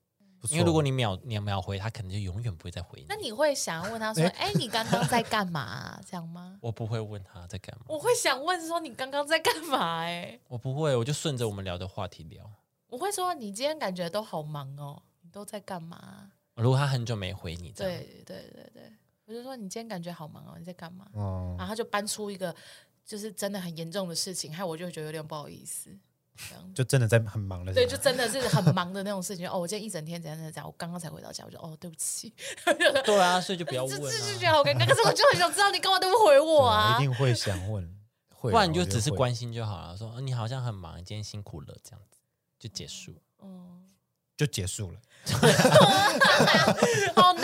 [0.45, 3.07] 不错因为如果你秒你秒回，他可能就永远不会再回你。
[3.09, 6.59] 那你会想要问他说：“哎、你刚刚在干嘛啊、这样吗？
[6.61, 12.45] 我不会问他在干嘛，我会想问说：“你刚刚在干嘛、哎，我不会，我就顺着我们聊的话题聊。
[12.89, 18.93] 我会说：“你今天感觉都好忙哦，你都在干嘛如果他很久没回你，？”这样对对对对，
[19.25, 22.55] 我就说：“你今天感觉好忙哦，你在干嘛？”哦，然后他就搬出一个
[23.03, 25.91] 就是真的很严重的事情，害我就会觉得有点不好意思。
[26.37, 27.73] 这样就真的在很忙了。
[27.73, 29.47] 对，就真的是很忙的那种事情。
[29.51, 32.33] 哦，我今天一整天怎样怎样怎样，我刚刚才回到家，我就哦，对不起，
[33.05, 34.87] 对啊，所以就不要 这问这就觉啊，得好尴尬。
[34.89, 37.03] 可是我就很想知道你干嘛都不回我啊啊一？
[37.03, 37.85] 定会想问，
[38.35, 39.97] 会啊，不然你就只是关心就好了。
[39.97, 42.19] 说、呃你好像很忙，你今天辛苦了，这样子
[42.59, 43.15] 就结束。
[43.39, 43.79] 哦，
[44.37, 44.99] 就结束了。
[47.15, 47.44] 好难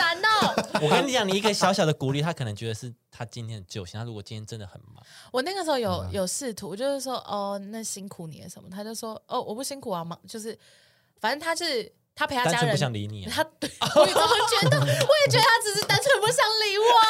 [0.81, 3.99] 我跟你讲，你一个小小的鼓励，他可能觉得是他今天的救星。
[3.99, 8.69] 他如果今天真的很忙，我那个时候有有试图，就是说哦，那辛苦你了什么？
[8.69, 10.57] 他就说哦，我不辛苦啊，忙就是，
[11.19, 13.31] 反正他是他陪他家人不想理你、啊。
[13.33, 17.05] 他对，我也这么觉得，我也觉得他只是单纯不想理我啊。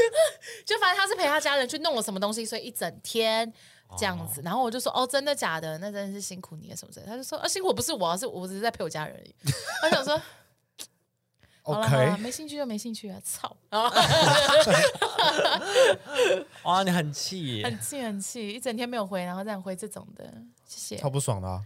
[0.66, 3.50] 就反正他是陪他家人去弄了什么东西，所以一整天
[3.96, 4.42] 这样子。
[4.44, 5.78] 然后我就说：“哦，真的假的？
[5.78, 9.34] 那真的是辛苦你了什么之类的。”他就说：“啊，辛苦不是我啊，是我只是在陪我家人而已。”
[9.84, 10.20] 我想说。
[11.74, 13.20] ，OK，没兴趣就没兴趣啊！
[13.24, 13.56] 操，
[16.64, 20.24] 哇，你很气耶很气很气，一整天没有回，然后这样回这种的，
[20.66, 21.62] 谢谢超，不爽的啊，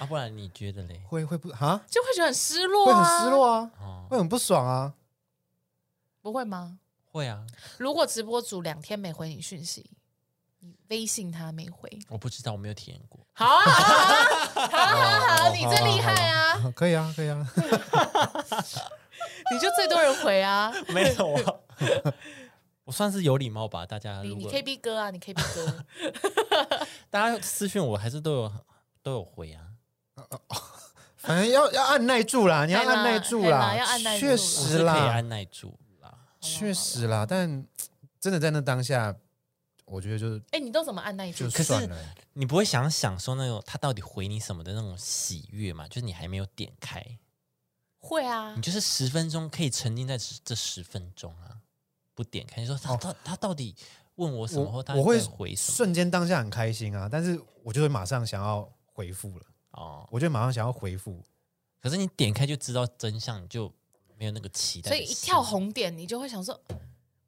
[0.00, 0.06] 啊！
[0.06, 1.00] 不然你觉得嘞？
[1.08, 4.92] 会会不哈，就会觉得很失落会啊，很失落啊，哦，会很不爽啊。
[6.20, 6.78] 不会吗？
[7.10, 7.46] 会啊，
[7.78, 9.90] 如果直播主两天没回你讯息，
[10.60, 13.20] 你微信他没回，我不知道，我没有体验过。
[13.32, 13.72] 好啊， 好
[14.62, 16.72] 啊，好啊，好啊，好啊，你最厉害啊！
[16.74, 17.46] 可以啊，可以啊。
[19.52, 20.72] 你就最多人回啊！
[20.88, 21.54] 没有啊，
[22.84, 23.84] 我算是有礼貌吧。
[23.86, 25.84] 大家你你如果 KB 哥啊，你 KB 哥，
[27.10, 28.52] 大家私讯我，还是都有
[29.02, 29.62] 都有回啊。
[31.16, 36.14] 反正要要按耐住啦，你要按耐住嘿啦啦，要按耐住啦确我实啦可以啦，按耐住啦。
[36.40, 37.66] 确实啦，但
[38.20, 39.14] 真的在那当下，
[39.84, 41.50] 我觉得就是哎，你都怎么按耐住就？
[41.50, 41.96] 可是算了。
[42.32, 45.86] 你不会想享受那种他到底回你什么的那种喜悦嘛？
[45.88, 47.04] 就是你还没有点开，
[47.98, 51.58] 会啊你，就是十分钟可以沉浸在这这十分钟啊，
[52.14, 53.74] 不点开，你说他他、他到底
[54.16, 55.76] 问我什么，或他我我会回什么？
[55.76, 61.22] 瞬间当下很开心啊，但是我就会马上想要回复了，哦，我就马上想要回复。
[61.80, 63.72] 可是你点开就知道真相，你就
[64.16, 64.88] 没有那个期待。
[64.90, 66.60] 所以一跳，红点，你就会想说，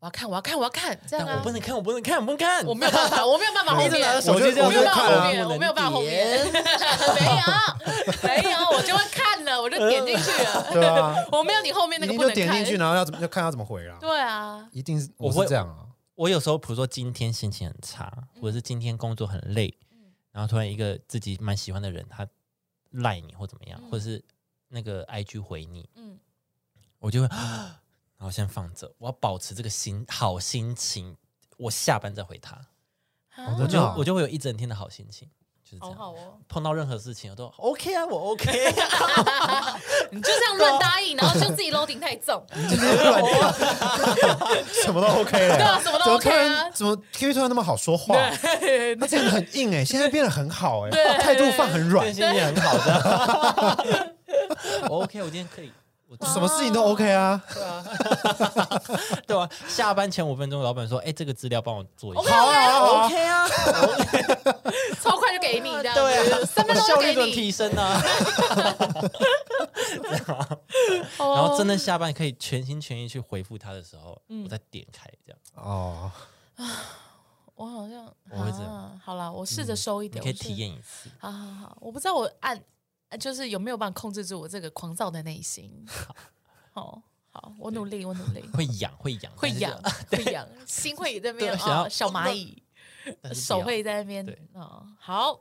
[0.01, 1.53] 我要看，我要看，我要看，这样啊我不。
[1.53, 9.30] 能看，我不能看，我不能看，我没有办法，我没有办法后面，一直拿着手机这样我没有办法看啊后面，我没有办法后面， 没有，没有，我就会看
[9.61, 10.66] 了，我就点进去了。
[10.72, 13.96] 对啊， 我没有你后面那个不能看就点进去，然后要怎么要看他怎么回啦。
[14.00, 19.74] 对啊，一定是我会是这样啊，我有时候，比如说今天心情很差，或者是今天工作很累，
[20.32, 22.26] 然后突然一个自己蛮喜欢的人，他
[22.90, 24.22] 赖你或怎么样，或者是
[24.68, 26.18] 那个 IG 回你，嗯，
[26.98, 27.28] 我就会，
[28.18, 31.16] 然后先放着，我要保持这个心好心情，
[31.56, 32.54] 我下班再回他，
[33.36, 35.28] 啊我就真的啊我就会有一整天的好心情，
[35.71, 35.95] 就是这样。
[35.97, 36.16] 好好哦，
[36.49, 38.51] 碰到任何事情我都 OK 啊，我 OK，
[40.11, 42.43] 你就这样乱答应，然后就自己 loading 太重，
[44.83, 45.57] 什么都 OK 了。
[45.57, 48.14] 对啊，什么都怎么 OK 突啊然，怎么 Q 突然那么好说话？
[48.61, 54.14] 对，他真的很硬哎，现在变得很好哎，对态度放很软对，，心情很好的。
[54.89, 55.80] 我 OK，我今天可以，我
[56.22, 57.42] 什么事情都 OK 啊。
[59.26, 63.04] 对啊， 下班前五分钟，老板说：“哎，这个资料帮我做一 OK 啊。
[63.04, 63.48] OK，啊，
[65.00, 65.94] 超快就给你，这样。
[65.94, 68.02] 子对啊，三分钟效率怎么就给你，提升 啊？
[71.18, 71.34] 哦。
[71.34, 75.38] 然后真的下班可以全心全意去回复他的时候，我再点开这样。
[75.54, 76.11] 哦，
[77.54, 78.72] 我好像我会这样。
[78.74, 81.11] 啊好了，我试着收一点，你可以体验一次。
[81.18, 82.61] 好好好，我不知道我按
[83.18, 85.70] 就是有没有办法控制住我这个狂躁的内心。
[86.72, 92.62] 好，好，我努力，我努力，会痒，会痒，会痒会痒，心会在那边啊，小蚂蚁，
[93.32, 94.86] 手会在那边对哦。
[94.98, 95.40] 好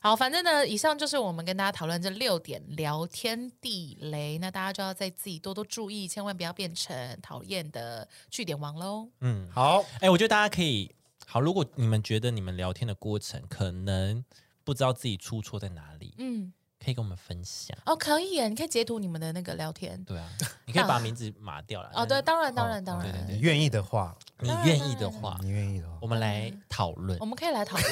[0.00, 9.08] 好，反正呢，以上就是我们跟大家讨论这六点聊天地雷，那大家就要在自己多多注意，千万不要变成讨厌的据点王喽。
[9.20, 10.94] 嗯，好，哎，我觉得大家可以
[11.26, 14.24] 好，如果你们觉得你们聊天的过程可能
[14.64, 16.52] 不知道自己出错在哪里，嗯，
[16.86, 17.76] 可可以跟我们分享。
[17.84, 20.00] 哦，可以耶，你可以截图你们的那个聊天。
[20.04, 20.28] 对啊，
[20.66, 21.90] 你可以把名字码掉了。
[21.92, 27.26] 哦，对，当然，当然，当然，愿意的话，你愿意的话，你愿意的话我，们来讨论我。
[27.26, 27.90] 们可以来讨论。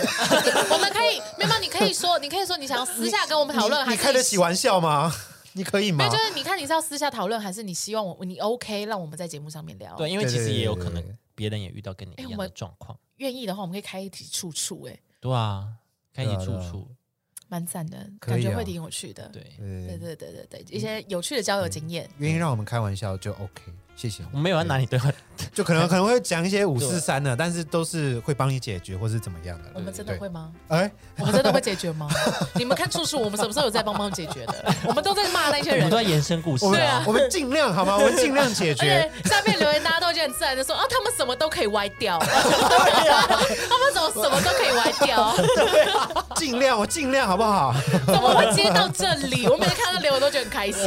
[0.71, 5.13] 我们可以，没有，你可以说，你可以说你想要私下跟我们讨论，你开得起玩笑吗？
[5.55, 6.11] 你可以吗没有，？
[6.13, 9.97] 就是你看你是要私下讨论，还是你希望我你 OK 让我们在节目上面聊？
[9.97, 11.03] 对，，因为其实也有可能
[11.35, 12.97] 别人也遇到跟你一样的状况。
[13.17, 15.67] 愿意的话，我们可以开一起处处，哎，对啊，
[16.13, 16.89] 开启对啊对啊处处，
[17.55, 19.29] 蛮赞的，感觉会挺有趣的。
[19.29, 22.11] 对，对对对对对对，一些有趣的交友经验。
[22.19, 23.63] 愿意让我们开玩笑就 OK，
[23.97, 24.23] 谢谢。
[24.33, 25.11] 我没有要拿你对话，
[25.55, 29.71] 就可能 可能会讲一些五四三的，但是都是会帮你解决或是怎么样的。
[29.75, 30.51] 我们真的会吗？
[30.69, 32.09] 哎， 我们真的会解决吗？
[32.55, 34.75] 你们看处处，我们什么时候有在帮忙解决的？
[34.87, 35.97] 我们都在骂那些人我们都。
[35.97, 37.97] 在延伸故事对啊我们尽量好吗？
[37.97, 39.11] 我们尽量解决。
[39.25, 45.37] 下面留言大家都觉得很自然的说啊，他们什么都可以歪掉，他们怎么什么都可以歪掉？
[46.35, 47.75] 尽量，我尽量好不好？
[48.07, 49.47] 怎么会接到这里？
[49.47, 50.83] 我每次看到留言都觉得很开心。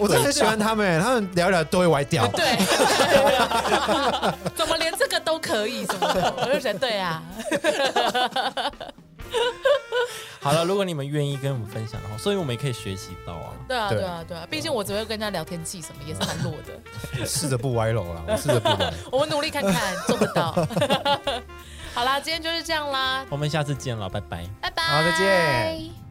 [0.00, 2.26] 我真的很喜欢他们，他们聊都会歪掉。
[2.28, 2.56] 对，
[4.54, 5.84] 怎么连这个都可以？
[5.86, 6.34] 什么的？
[6.38, 7.22] 我就觉得对啊，
[10.40, 13.52] 好了，如果你们愿意跟我们分享的话，所以我们也可以学习到啊。
[13.66, 14.46] 对啊，对对啊，对啊。
[14.50, 17.26] 毕竟我只会跟人家聊天气什么，也是蛮弱的。
[17.26, 18.92] 试着不歪楼了，我试着不歪。
[19.10, 20.52] 我们努力看看，做不到。
[21.94, 24.44] 好啦，今天就是这样啦，我们下次见了，拜拜。
[24.60, 24.82] 拜拜。
[24.82, 26.01] 好再见。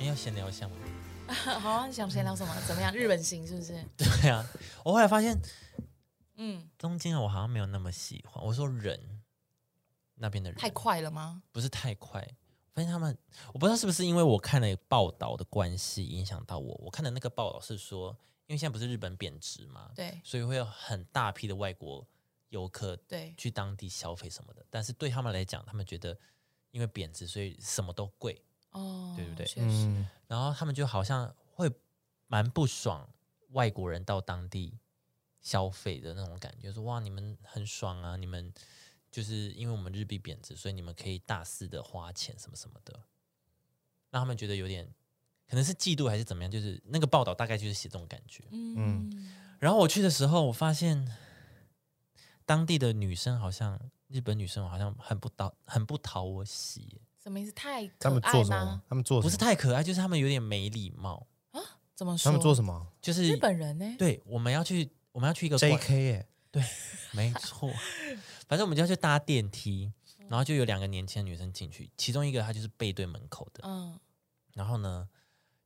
[0.00, 0.74] 你要闲聊一下吗？
[1.60, 2.56] 好啊，你想闲聊什么？
[2.66, 2.90] 怎么样？
[2.94, 3.84] 日本行是不是？
[3.98, 4.42] 对啊，
[4.82, 5.38] 我后来发现
[6.36, 8.42] 嗯，东京啊，我好像没有那么喜欢。
[8.42, 9.20] 我说人
[10.14, 11.42] 那边的人太快了吗？
[11.52, 12.26] 不是太快，
[12.72, 13.14] 发现他们，
[13.52, 16.74] 我不知道是不是因为我看了报道的关系影响到我。
[16.82, 22.08] 我看的那个报道是说，因为现在不是日本贬值嘛，对所以会有很大批的外国
[22.48, 24.64] 游客对，去当地消费什么的。
[24.70, 26.18] 但是对他们来讲，他们觉得
[26.70, 29.46] 因为贬值，所以什么都贵，哦，对不对？
[29.46, 31.70] 确实，嗯，然后他们就好像会
[32.26, 33.08] 蛮不爽
[33.50, 34.78] 外国人到当地
[35.40, 38.52] 消费的那种感觉，说哇你们很爽啊，你们
[39.10, 42.94] 就是因为我们日币贬值，所以你们可以大肆的花钱什么什么的，
[44.10, 44.86] 让他们觉得有点
[45.48, 48.44] 可能是嫉妒还是怎么样，就是那个报道大概就是写这种感觉。
[48.52, 51.12] 嗯，然后我去的时候，我发现
[52.46, 57.52] 当地的女生好像日本女生好像很不讨很不讨我喜耶，什么意思？
[57.52, 58.82] 太可他们爱做什么吗？？
[58.88, 61.60] 他们做什么不是太可爱，就是他们有点没礼貌，啊
[61.94, 62.24] 怎么说？
[62.24, 62.86] 他们做什么？
[63.00, 63.94] 就是日本人呢？
[63.98, 66.02] 对，我们要去，我们要去一个馆？J.K.
[66.02, 66.64] 耶，对，
[67.12, 67.70] 没错。
[68.48, 69.92] 反正我们就要去搭电梯，
[70.28, 74.00] 然后就有两个年轻的女生进去，其中一个她就是背对门口的，嗯，
[74.54, 75.08] 然后呢，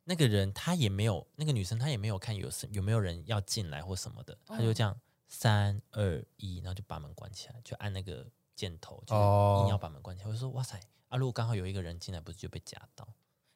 [0.05, 4.99] 那个人她也没有，那个女生她也没有看有是有没有人要进来或什么的，她就这样
[5.29, 10.29] 三二一，然后就把门关起来，就按那个箭头，就哦硬要把门关起来。
[10.29, 10.79] 我就说哇塞，
[11.09, 13.07] 啊，如果刚好有一个人进来，不是就被夹到？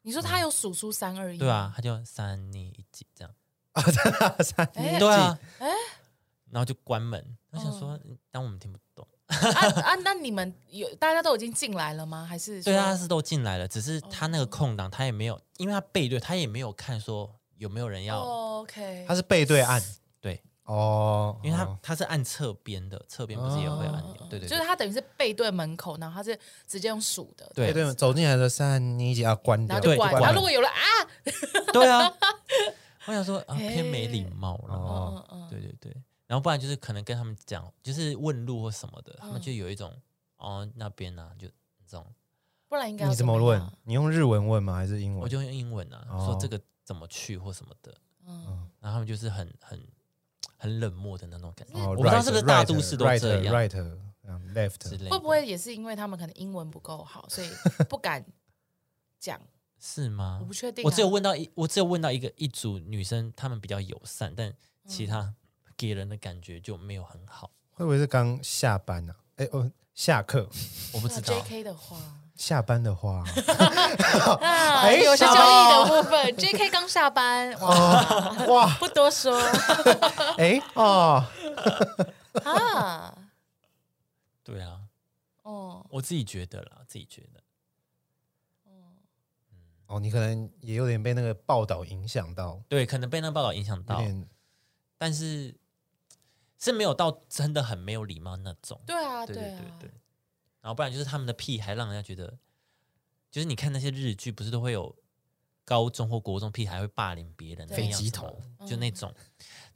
[0.02, 1.38] 你说他有数出三二一？
[1.38, 3.34] 对啊，，他就三二一几这样
[3.72, 3.82] 啊。
[4.42, 5.68] 三哎对啊，哎
[6.50, 7.36] 然后就关门。
[7.50, 7.98] 我想说，
[8.30, 9.06] 当我们听不懂。
[9.26, 9.36] 啊
[9.82, 12.24] 啊，那你们有大家都已经进来了吗？
[12.24, 19.82] 还是 对，大家是都进来了，只是他那个空档他也没有，因为他背对，他也没有看说有没有人要、哦 OK，他是背对按
[20.20, 24.14] 对，哦，因为他、哦他是按侧边的，侧边不是也会有按钮？
[24.30, 30.12] 对对对，就是他等于是背对门口，然后他是直接用数的，对对走进来的三，你已经要关掉，对然后就关。
[30.12, 30.82] 就关了然后如果有了啊，
[31.72, 32.12] 对啊。
[33.06, 34.74] 我想说啊，偏没礼貌了。
[34.74, 35.96] 哦嗯嗯对对对，
[36.26, 39.90] 然后不然就是可能跟他们讲，就是问路或什么的，他们嗯就有一种
[40.36, 42.04] 哦那边啊，就这种，
[42.68, 43.66] 不然应该要你怎么问？？
[43.84, 44.74] 你用日文问吗？
[44.74, 45.22] 还是英文？
[45.22, 47.94] 我就用英文啊，哦说这个怎么去或什么的，
[48.26, 49.82] 嗯，然后他们就是很很
[50.58, 51.80] 很冷漠的那种感觉。
[51.80, 57.48] 哦我不知道是不是大都市都这样 right，，left，之类的，会不会也是因为他们可能英文不够好，所以
[57.88, 58.22] 不敢
[59.18, 59.40] 讲？
[59.80, 60.52] 是吗我不？
[60.52, 60.86] 确定啊。
[60.86, 64.52] 我只有问到一，我只有问到一个一组女生，她们比较友善，但
[64.86, 65.32] 其他
[65.76, 67.52] 给人的感觉就没有很好。
[67.70, 69.14] 会不会是刚下班呢？
[69.36, 70.50] 哎哦，下课
[70.92, 71.96] 我不知道，JK 的话，
[72.38, 73.24] 下班的话，
[74.40, 79.36] 啊，哎有些交易的部分，JK 刚下班，哇，哇，不多说。
[80.38, 81.26] 哎哦，
[82.44, 83.12] 啊，
[84.44, 84.82] 对啊，
[85.42, 87.42] 哦，我自己觉得啦，自己觉得，
[89.88, 94.00] 哦，你可能也有点被那个报道影响到，对，可能被那个报道影响到，
[94.96, 95.56] 但是
[96.56, 98.80] 是没有到真的很没有礼貌那种。
[98.86, 99.60] 对啊，对对啊。
[99.80, 99.94] 对，对。
[100.68, 102.38] 然后不然就是他们的屁还让人家觉得，
[103.30, 104.94] 就是你看那些日剧，不是都会有
[105.64, 108.38] 高中或国中屁孩会霸凌别人，的那样飞机头
[108.68, 109.12] 就那种。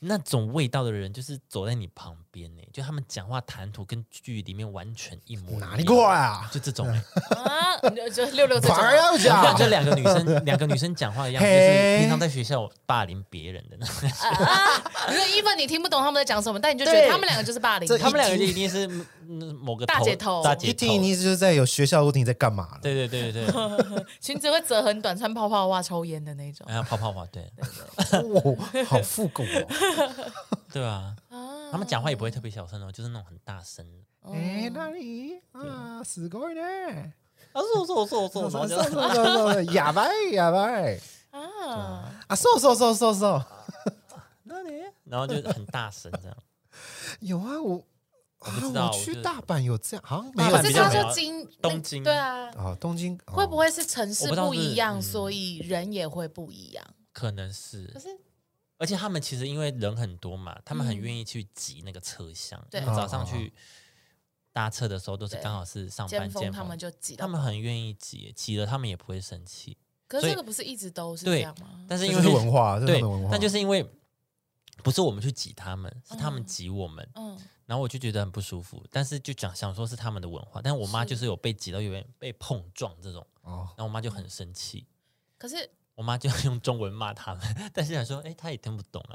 [0.05, 5.61] 那种味道的人，就是走在你旁边呢，就他们讲话谈吐跟剧里面完全一模一样。
[5.61, 6.51] 哪里过来啊？
[6.53, 7.01] 就这种欸，
[7.39, 8.77] 啊，就就六六这种。
[8.77, 9.41] 反而要讲。
[9.57, 14.11] 就两个女生，两个女生讲话一样，就是平常在学校霸凌别人的那种。
[14.11, 17.89] 啊，你说 even 你听不懂他们在讲什么，但你就觉得他们两个就是霸凌。
[17.97, 18.89] 他们两个就一定是
[19.29, 22.81] 嗯某个大姐头大姐头一听一定就是在有学校都听你在干嘛了。
[22.83, 26.67] 对对对对对， 裙子会折很短，穿泡泡袜抽烟的那种。
[26.69, 27.45] 然后泡泡袜，对。
[28.21, 30.34] 哇，好复古哦！
[30.72, 33.86] 对啊，啊他们讲话也不会特别小声哦，就是那种很大声。
[34.22, 37.14] 哎，那里啊，すごいね。
[37.54, 41.00] 啊，そうそうそうそう，そう然そう后就そうそうやばいやばい
[41.32, 42.36] 啊，啊！
[42.36, 43.46] そうそうそうそうそう。
[44.44, 46.38] 那里，然后就很大声这样。
[47.22, 47.84] 有啊，我
[48.40, 52.78] 我不知道啊我去我就大阪有这样，好像没有大阪可是他比较没有说京东京对啊，啊。
[52.80, 53.56] 东京会不？
[53.58, 56.86] 会是城市我不知道是不一样，嗯所以人也会不一样？
[57.14, 58.08] 可能是可，是
[58.83, 62.61] 而且他们其实因为人很多嘛，他们很嗯愿意去挤那个车厢。
[62.69, 63.53] 对他们早上去
[64.51, 69.79] 搭车的时候都是刚好是上班尖峰峰他们，就挤他们很愿意挤，挤了他们也不会生气。
[70.09, 71.87] 可是这个不是一直都是这样吗？
[71.89, 73.89] 但是因为是文化，对但就是因为
[74.83, 78.85] 不是我们去挤他们，是他们嗯挤我们，嗯，然后我就觉得很不舒服。
[78.91, 84.87] 但是就讲想说是他们的文化，但我妈就是有被挤到有点被碰撞这种，哦，然后我妈就很生气。
[85.39, 85.71] 可是
[86.03, 87.41] 我妈就用中文骂他们，
[87.73, 89.01] 但是想说，哎、她也听不懂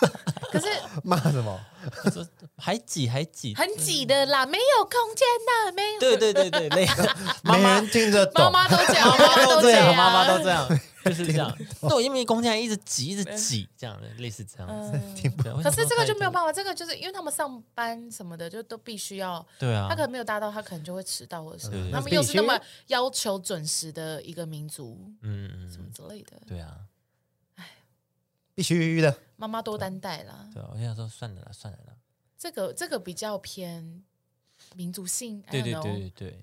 [0.52, 0.66] 可是
[1.02, 1.58] 骂什么？
[2.04, 2.22] 她说
[2.58, 6.00] 还挤还挤，很挤的啦，没有空间的，没有。
[6.00, 6.86] 对对对对，类
[7.42, 8.52] 妈妈没人听着懂。
[8.52, 10.68] 妈妈都讲，妈妈都这，样，妈妈都这样，
[11.08, 11.56] 就是这样。
[11.82, 14.92] 那我，因为公家一直挤一直挤，这样的类似这样子。
[15.62, 21.90] 可是这个就没有办法，这个就是因为他们上班什么的，就都必须要，对啊他可，能没有达到，他可能就会迟到或者什么。
[21.92, 26.40] 他们又是那么要求准时的一个民族，嗯嗯什么嗯，之类的。
[26.46, 26.80] 对啊，
[27.56, 27.68] 哎
[28.54, 29.18] 必须的。
[29.36, 31.92] 妈妈多担待啦，对啊，我就想说算了啦，算了啦。
[32.38, 34.02] 这个这个比较偏
[34.74, 35.42] 民族性。
[35.46, 36.40] I 对对对对对，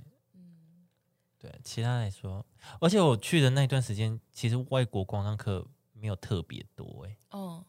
[1.43, 2.45] 对，其他来说，
[2.79, 7.65] 而且我去的那段时间，其实外国观光客没有特别多，哎，哦，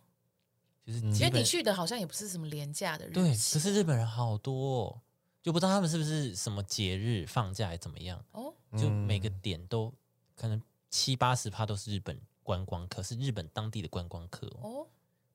[0.86, 5.00] 就是嗯因为基本你去的好像也不是什么廉价的日对，期可是日本人好多、哦，
[5.42, 9.92] 就不知道他们是不是什么节日放假还怎么样，哦，就每个嗯点都
[10.36, 14.62] 可能七八十趴都是日本观光客，是日本当地的观光客哦。
[14.62, 14.86] 哦，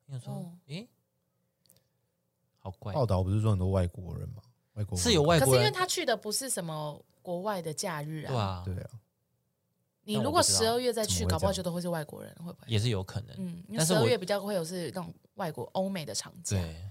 [0.06, 0.88] 我想说哦，诶，
[2.58, 4.42] 好怪，报道不是说很多外国人吗？
[4.80, 8.90] 外国是有外可是因为，他去的不是什么国外的假日啊，对啊，对啊，
[10.04, 12.66] 你如果十二月再去，搞不好就都会是外国人，会不会？
[12.66, 16.90] 也是有可能，嗯，十二月比较会有是那种外国欧美的长假，对，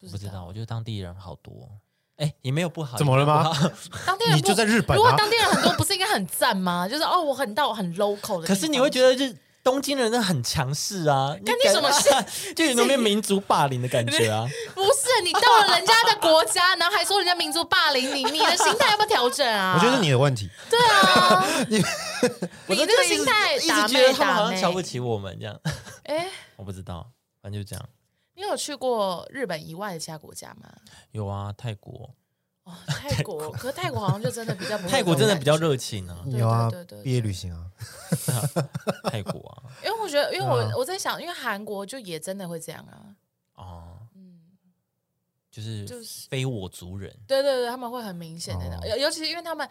[0.00, 1.70] 不不知道，我觉得当地人好多，
[2.16, 3.52] 哎，也没有不好，怎么了吗？
[4.04, 4.96] 当地人你就在日本啊？
[4.96, 6.88] 如果当地人很多，不是应该很赞吗？
[6.88, 12.10] 就是哦，我很到很 local 的，可是你会觉得日东京人真的很强势啊，干你感什么事？
[12.54, 14.46] 就有那边民族霸凌的感觉啊。
[14.76, 19.74] 不是你到了人家的国家，然后还说人家民族霸凌你，你的心态要不要调整啊？
[19.74, 20.50] 我觉得是你的问题。
[20.68, 21.42] 对啊，
[22.68, 25.58] 我就你这个心态一直打觉得他们好像瞧不起我们这样，
[26.04, 27.10] 哎，我不知道，
[27.42, 27.88] 反正就这样。
[28.36, 30.68] 你有去过日本以外的其他国家吗？
[31.12, 32.10] 有啊，泰国，
[32.64, 37.70] 哦，泰国，可是泰国好像就真的比较不会泰国真的比较热情啊，有啊对对对，毕业旅行啊，
[39.10, 40.72] 泰国啊，因为我觉得，因为我、啊。
[40.76, 43.14] 我在想，因为韩国就也真的会这样啊，
[43.54, 44.40] 哦，嗯，
[45.50, 46.26] 就是就是。
[46.30, 48.88] 非我族人，对对对，他们会很明显的那种，哦。
[48.88, 49.68] 尤尤其是因为他们，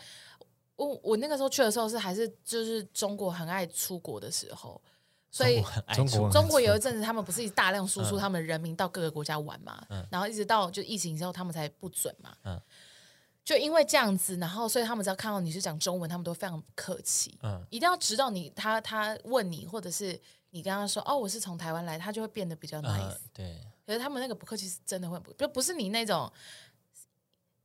[0.75, 4.79] 我我那个时候去的时候是还是就是中国很爱出国的时候，
[5.31, 8.19] 所以中国很爱出中国中国有一阵子，他们不是大量输出嗯。
[8.19, 10.05] 他们人民到各个国家玩嘛，嗯。
[10.11, 12.35] 然后一直到就疫情之后，他们才不准嘛。
[12.43, 12.61] 嗯
[13.43, 20.19] 就因为这样子，然后所以他们只要看到你是讲中文，他们都非常客气，嗯一定要知道你他他问你，或者是
[20.51, 23.01] 你跟他说哦我是从台湾来，他就会变得比较 nice。
[23.01, 26.31] 呃，对，可是他们那个不客气是真的会不，就不是你那种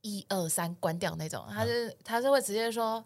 [0.01, 3.03] 一二三关掉那种，他是、他是会直接说。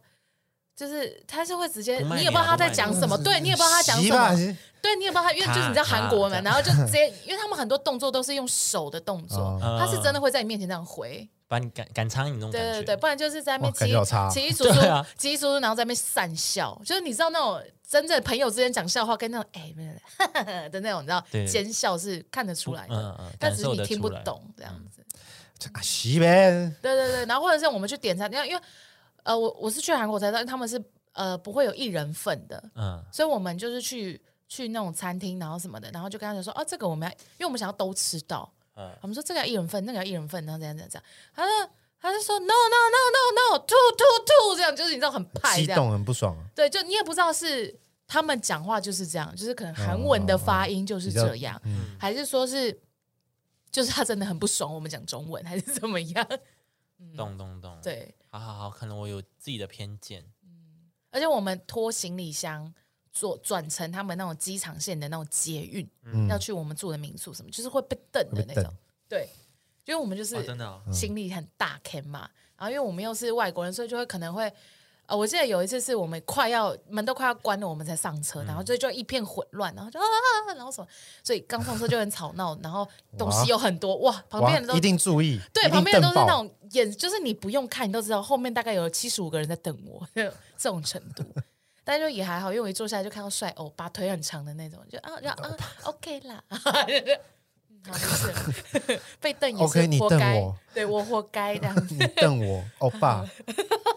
[0.76, 25.02] 就是他是会直接，你也不知道他在讲什么，对你也不知道他讲什么对你也不知道他，因为就是你知道韩国嘛，然后就直接，因为他们很多动作都是用手的动作，哦他是真的会在你面前这样回，把你赶赶苍蝇那种感觉，对对对，不然就是在那边哇感觉好差叽叽簌簌啊叽叽簌簌，然后在那边讪笑，就是你知道那种真正朋友之间讲笑话跟那种哎 的那种，你知道奸笑是看得出来的，但只是你听不懂这样子。
[25.72, 26.52] 啊西呗。
[26.82, 28.62] 对对对，然后或者是我们去点餐，因为因为
[29.24, 30.82] 呃我我是去韩国才知道他们是
[31.14, 41.04] 呃不会有一人份的，嗯所以我们就是去去那种餐厅，然后什么的，然后就跟他讲说，哦，这个我们要，因为我们想要都吃到，嗯我们说这个要一人份，那个要一人份，然后怎样怎样怎样。
[41.34, 45.68] 他说他就说 no no no no no two two two，这样就是你知道很派这样。
[45.68, 47.74] 激动很不爽啊，对，就你也不知道是
[48.06, 52.78] 他们讲话就是这样，就是可能韩文的发音就是这样，嗯，还是说是
[53.72, 56.28] 就是他真的很不爽我们讲中文，还是怎么样？
[57.16, 60.90] 咚咚咚，，对，好好好，可能我有自己的偏见，嗯。
[61.12, 62.74] 而且我们拖行李箱
[63.12, 66.28] 坐转乘他们那种机场线的那种捷运，嗯。
[66.28, 68.74] 要去我们住的民宿什么，就是会被瞪的那种。
[69.08, 69.28] 对，
[69.86, 74.52] 因为我们就是哦，真的哦，行李很大 can 嘛，然后因为我们又是外国人，所以就会可能会。
[75.14, 80.04] 呃，我记得有一次是我们快要门都快要关了，我们才上车，然后就就一片混乱，然后就啊，
[80.56, 80.88] 然后什么，
[81.24, 90.04] 所以刚上车就很吵闹，然后东西又很多，哇，旁边人都一定注意，对，旁边人都是那种眼，就是你不用看，你都知道后面大概有七十五个人在等我，
[90.58, 91.24] 这种程度。
[91.84, 96.44] 但就也还好，因为我一坐下来就看到帅欧巴，腿很长的那种，就啊就啊 OK 啦，
[97.86, 101.96] 没事， 被瞪也 OK，你是活该，瞪我对我活该这样子。
[102.00, 103.26] 你瞪我，欧巴，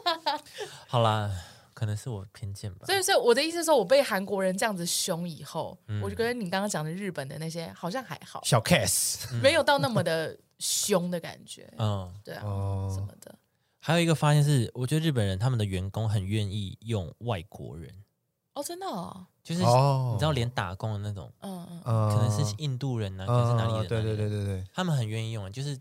[0.88, 1.30] 好啦，
[1.74, 2.94] 可能是我偏见吧所。
[2.94, 13.34] 以，所以我的意思是说，我被韩国人这样子凶以后，嗯我就跟你刚刚讲的日本的那些好像还好，小 case 没有到那么的凶的感觉，嗯，对啊，哦什么的。
[13.78, 17.88] 还有一个发现是，我觉得日本人他们的员工很愿意用外国人，
[18.54, 21.55] 哦，真的哦，就是哦你知道，连打工的那种，嗯嗯，
[21.86, 24.44] 呃可能是印度人啊，可能是哪里人，对对对对？
[24.44, 25.78] 对，他们很愿意用，就是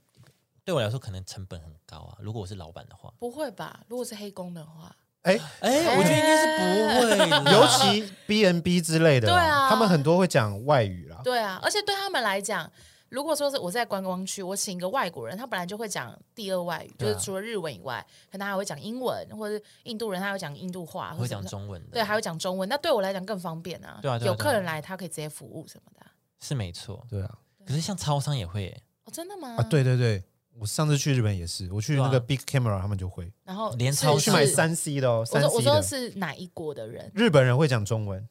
[0.63, 2.17] 对我来说可能成本很高啊。
[2.19, 3.81] 如果我是老板的话，不会吧？
[3.87, 6.63] 如果是黑工的话，哎，哎，我觉得应该是不
[7.01, 9.67] 会，尤其 B N B 之类的，对啊。
[9.67, 12.71] 他们很多会讲外语啦，对啊，而且对他们来讲，
[13.15, 22.67] 如果说是我在观光区，我请一个外国人，他本来就会讲第二外语，就是除了日文以外，可能他还会讲英文，或者是印度人他会讲印度话，或会讲中文的，对，还会讲中文。
[22.67, 23.99] 那对我来讲更方便啊。
[24.01, 26.11] 对啊有客人来，他可以直接服务什么的啊。
[26.41, 27.07] 是没错。
[27.09, 29.55] 对啊，可是像超商也会耶，哦，真的吗？
[29.57, 29.63] 啊，。
[29.63, 30.21] 对对对，
[30.59, 37.09] 我上次去日本也是，我去那个 Big Camera 他们就会，然后连超去买三 C 的哦，三我说我 C 说的，是哪一国的人？
[37.15, 38.27] 日本人会讲中文，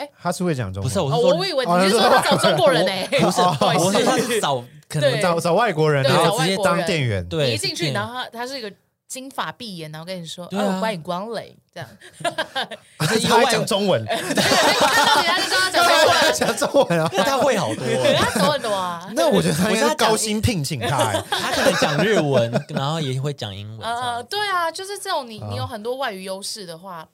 [0.00, 0.08] 哎。
[0.20, 2.92] 他是会讲中文，不是我哦，是说我以为哦你是说他找中国人呢？
[3.20, 3.84] 不是，不好意思。
[3.84, 8.72] 我是他是找可能找找外国人，然后直接当店员，对你一进去，然后他他是一个
[9.06, 11.88] 金发碧眼，然后跟你说：“对啊哦，欢迎光临。”这样，
[12.98, 17.10] 他还讲中文，看到你他就说他讲中文，讲中文啊。
[17.12, 17.84] 那他会好多。
[18.16, 19.08] 他懂很多啊。
[19.14, 27.06] 那我觉得他应高薪聘请他，哎 他可能讲日文，然后也会讲英文这呃，对啊，就是这种你啊你有很多外语优势的话，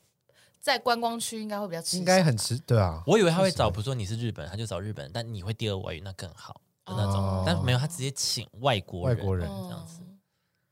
[0.67, 3.01] 在观光区应该会比较吃香应该很吃，对啊。
[3.07, 7.45] 我以为他会找，比如说你是日本人，他就找日本人，但你会第二外语那更好的那哦种。
[7.47, 10.01] 但没有，他直接请外国人，外国人嗯这样子。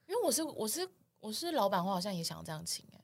[0.09, 0.89] 因为我是我是
[1.21, 2.99] 我是老板我，好像也想这样请哎。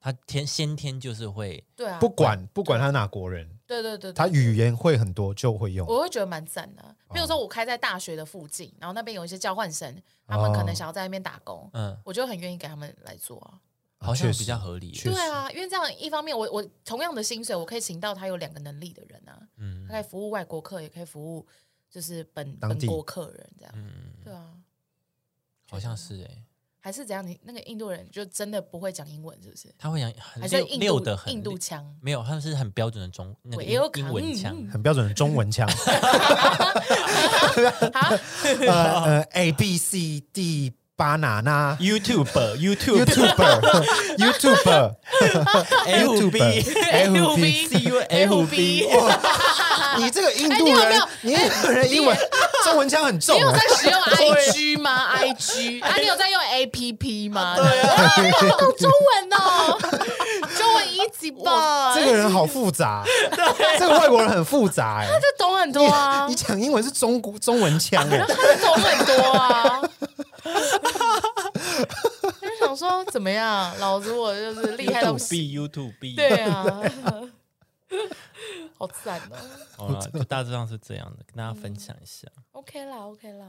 [0.00, 5.86] 他天先天就是会，对啊，不管不管他哪国人，对对对，对他语言会很多就会用。
[5.86, 6.96] 我会觉得蛮赞的。
[7.12, 13.60] 比如说我开在大学的附近，然后那边有一些交换生，他们可能想要在那边打工，嗯，我就很愿意给他们来做啊。
[14.02, 14.90] 好像比较合理。
[15.02, 21.46] 对啊，因为这样一方面我，我同样的薪水，我可以请到他有两个能力的人啊，嗯他可以服务外国客，也可以服务
[21.90, 23.72] 就是本本国客人这样。
[23.76, 23.92] 嗯，
[24.24, 24.50] 对啊，
[25.70, 26.44] 好像是哎，
[26.80, 27.26] 还是怎样？
[27.26, 29.72] 你那个印度人就真的不会讲英文，是不是？
[29.78, 31.96] 他会讲很还是溜印度的很印度腔？
[32.00, 34.54] 没有，他是很标准的中那个英我也有英文腔。
[34.58, 35.68] 嗯很标准的中文腔
[37.94, 38.16] 好，
[38.66, 43.60] 呃呃，A B C D banana YouTuber YouTube YouTuber
[44.18, 44.94] YouTuber
[45.86, 46.40] F B
[46.90, 48.88] F B C U F B，
[49.98, 52.16] 你这个印度人哎你人英文
[52.64, 53.38] 中文腔很重啊。
[53.38, 53.62] 你有在。
[53.74, 57.56] 使用 IG 吗？IG 啊，你有在用 APP 吗？
[57.56, 58.14] 对啊，
[58.58, 59.78] 懂中文哦，
[60.56, 63.02] 中文一级吧，这个人好复杂，
[63.78, 65.06] 这个外国人很复杂哎。
[65.06, 66.26] 他懂很多啊。
[66.28, 69.80] 你，讲英文是中国中文腔哎，他懂很多啊。
[70.44, 73.76] 我 就想说，怎么样？
[73.78, 75.38] 老子我就是厉害到不 YouTube 行。
[75.38, 76.64] B YouTube 对啊，
[78.78, 79.36] 好赞哦。
[79.76, 82.26] 好了，就大致上是这样的，跟大家分享一下。
[82.52, 83.46] OK 啦，OK 啦。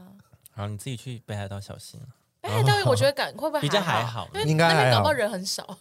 [0.54, 2.00] 好，你自己去北海道小心，
[2.40, 4.28] 北海道我觉得感会不会比较还好好？
[4.34, 5.78] 因为应该还好那边搞不好人很少，我说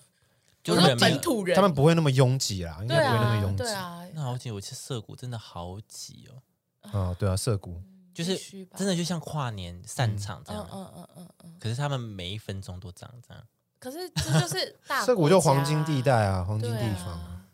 [0.63, 3.71] 就人没有本土人，他们不会那么拥挤啦，应对该不会那么啊拥，挤对。
[3.73, 6.41] 啊，那好挤，我去涩谷真的好挤哦，
[6.91, 7.79] 哦，对啊，涩谷
[8.13, 8.37] 就是
[8.75, 10.69] 真的就像跨年散场这嗯样。
[10.71, 11.55] 嗯嗯嗯嗯。
[11.59, 13.43] 可是他们每一分钟都长这样，
[13.79, 17.07] 可是这就是 大这我就黄金地带啊，黄金地方。
[17.07, 17.45] 啊。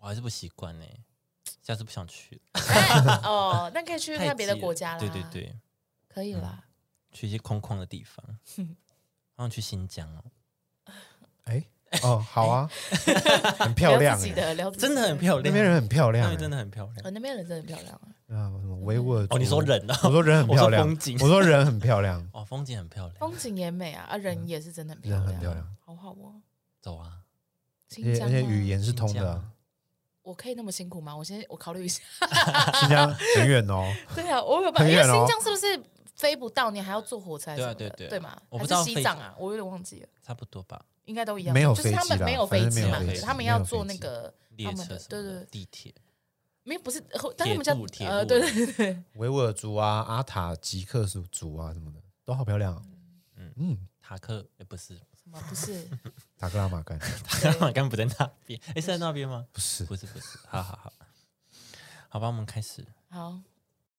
[0.00, 0.84] 我还是不习惯呢，
[1.62, 2.62] 下次不想去了。
[2.68, 4.98] 哎哦， 那可以去太看别的国家啦。
[4.98, 5.56] 对对，对，
[6.08, 6.64] 可以啦。
[7.10, 8.24] 去一些空旷的地方，
[9.34, 10.24] 好想去新疆哦，
[11.44, 11.64] 哎，
[12.02, 12.70] 哦，好啊，
[13.58, 16.96] 很漂亮哎，真的很漂亮，那边人很漂亮哎，那边真的很漂亮。
[17.06, 18.36] 哦，那边人真的很漂亮啊。
[18.36, 19.34] 啊，什么维吾尔族。
[19.34, 19.98] 哦，你说人啊？
[20.04, 23.16] 我说人很我说漂亮，风景我说人很漂亮， 哦，风景很漂亮。
[23.18, 26.40] 风景也美啊，啊，人也是真的很漂人亮，很漂亮，好好哦。
[26.80, 27.20] 走啊，
[27.90, 29.44] 而且而且新疆吗语言是通的啊，
[30.22, 31.16] 我可以那么辛苦吗？
[31.16, 32.02] 我先我考虑一下。
[32.80, 33.92] 新疆很远哦。
[34.14, 35.82] 对啊，我有办法，因为远哦新疆是不是
[36.14, 37.74] 飞不到，你还要坐火车什么的？
[37.74, 38.36] 对啊对对对嘛？
[38.50, 40.84] 我还是不知道飞西藏啊，我有点忘记了，差不多吧。
[41.06, 41.54] 应该都一样。
[41.54, 45.94] 没有就是他飞机啦们没有反正没有飞机嘛，他们要坐那个列他们的车什么的，对对对，地铁，
[46.68, 52.82] 没有不是，呃但他们叫铁路呃，对对对，维吾尔族啊、阿塔吉克族啊什么的，都好漂亮啊。
[53.36, 53.50] 嗯。
[53.56, 55.40] 嗯，塔克也不是，什么？
[55.48, 55.88] 不是？
[56.36, 56.98] 塔克拉玛干。
[56.98, 59.46] 塔克拉玛干不在那边， 哎，是在那边吗？
[59.50, 59.84] 不是。
[59.86, 60.92] 不是不是，好好好，
[62.10, 62.84] 好吧，我们开始。
[63.08, 63.40] 好，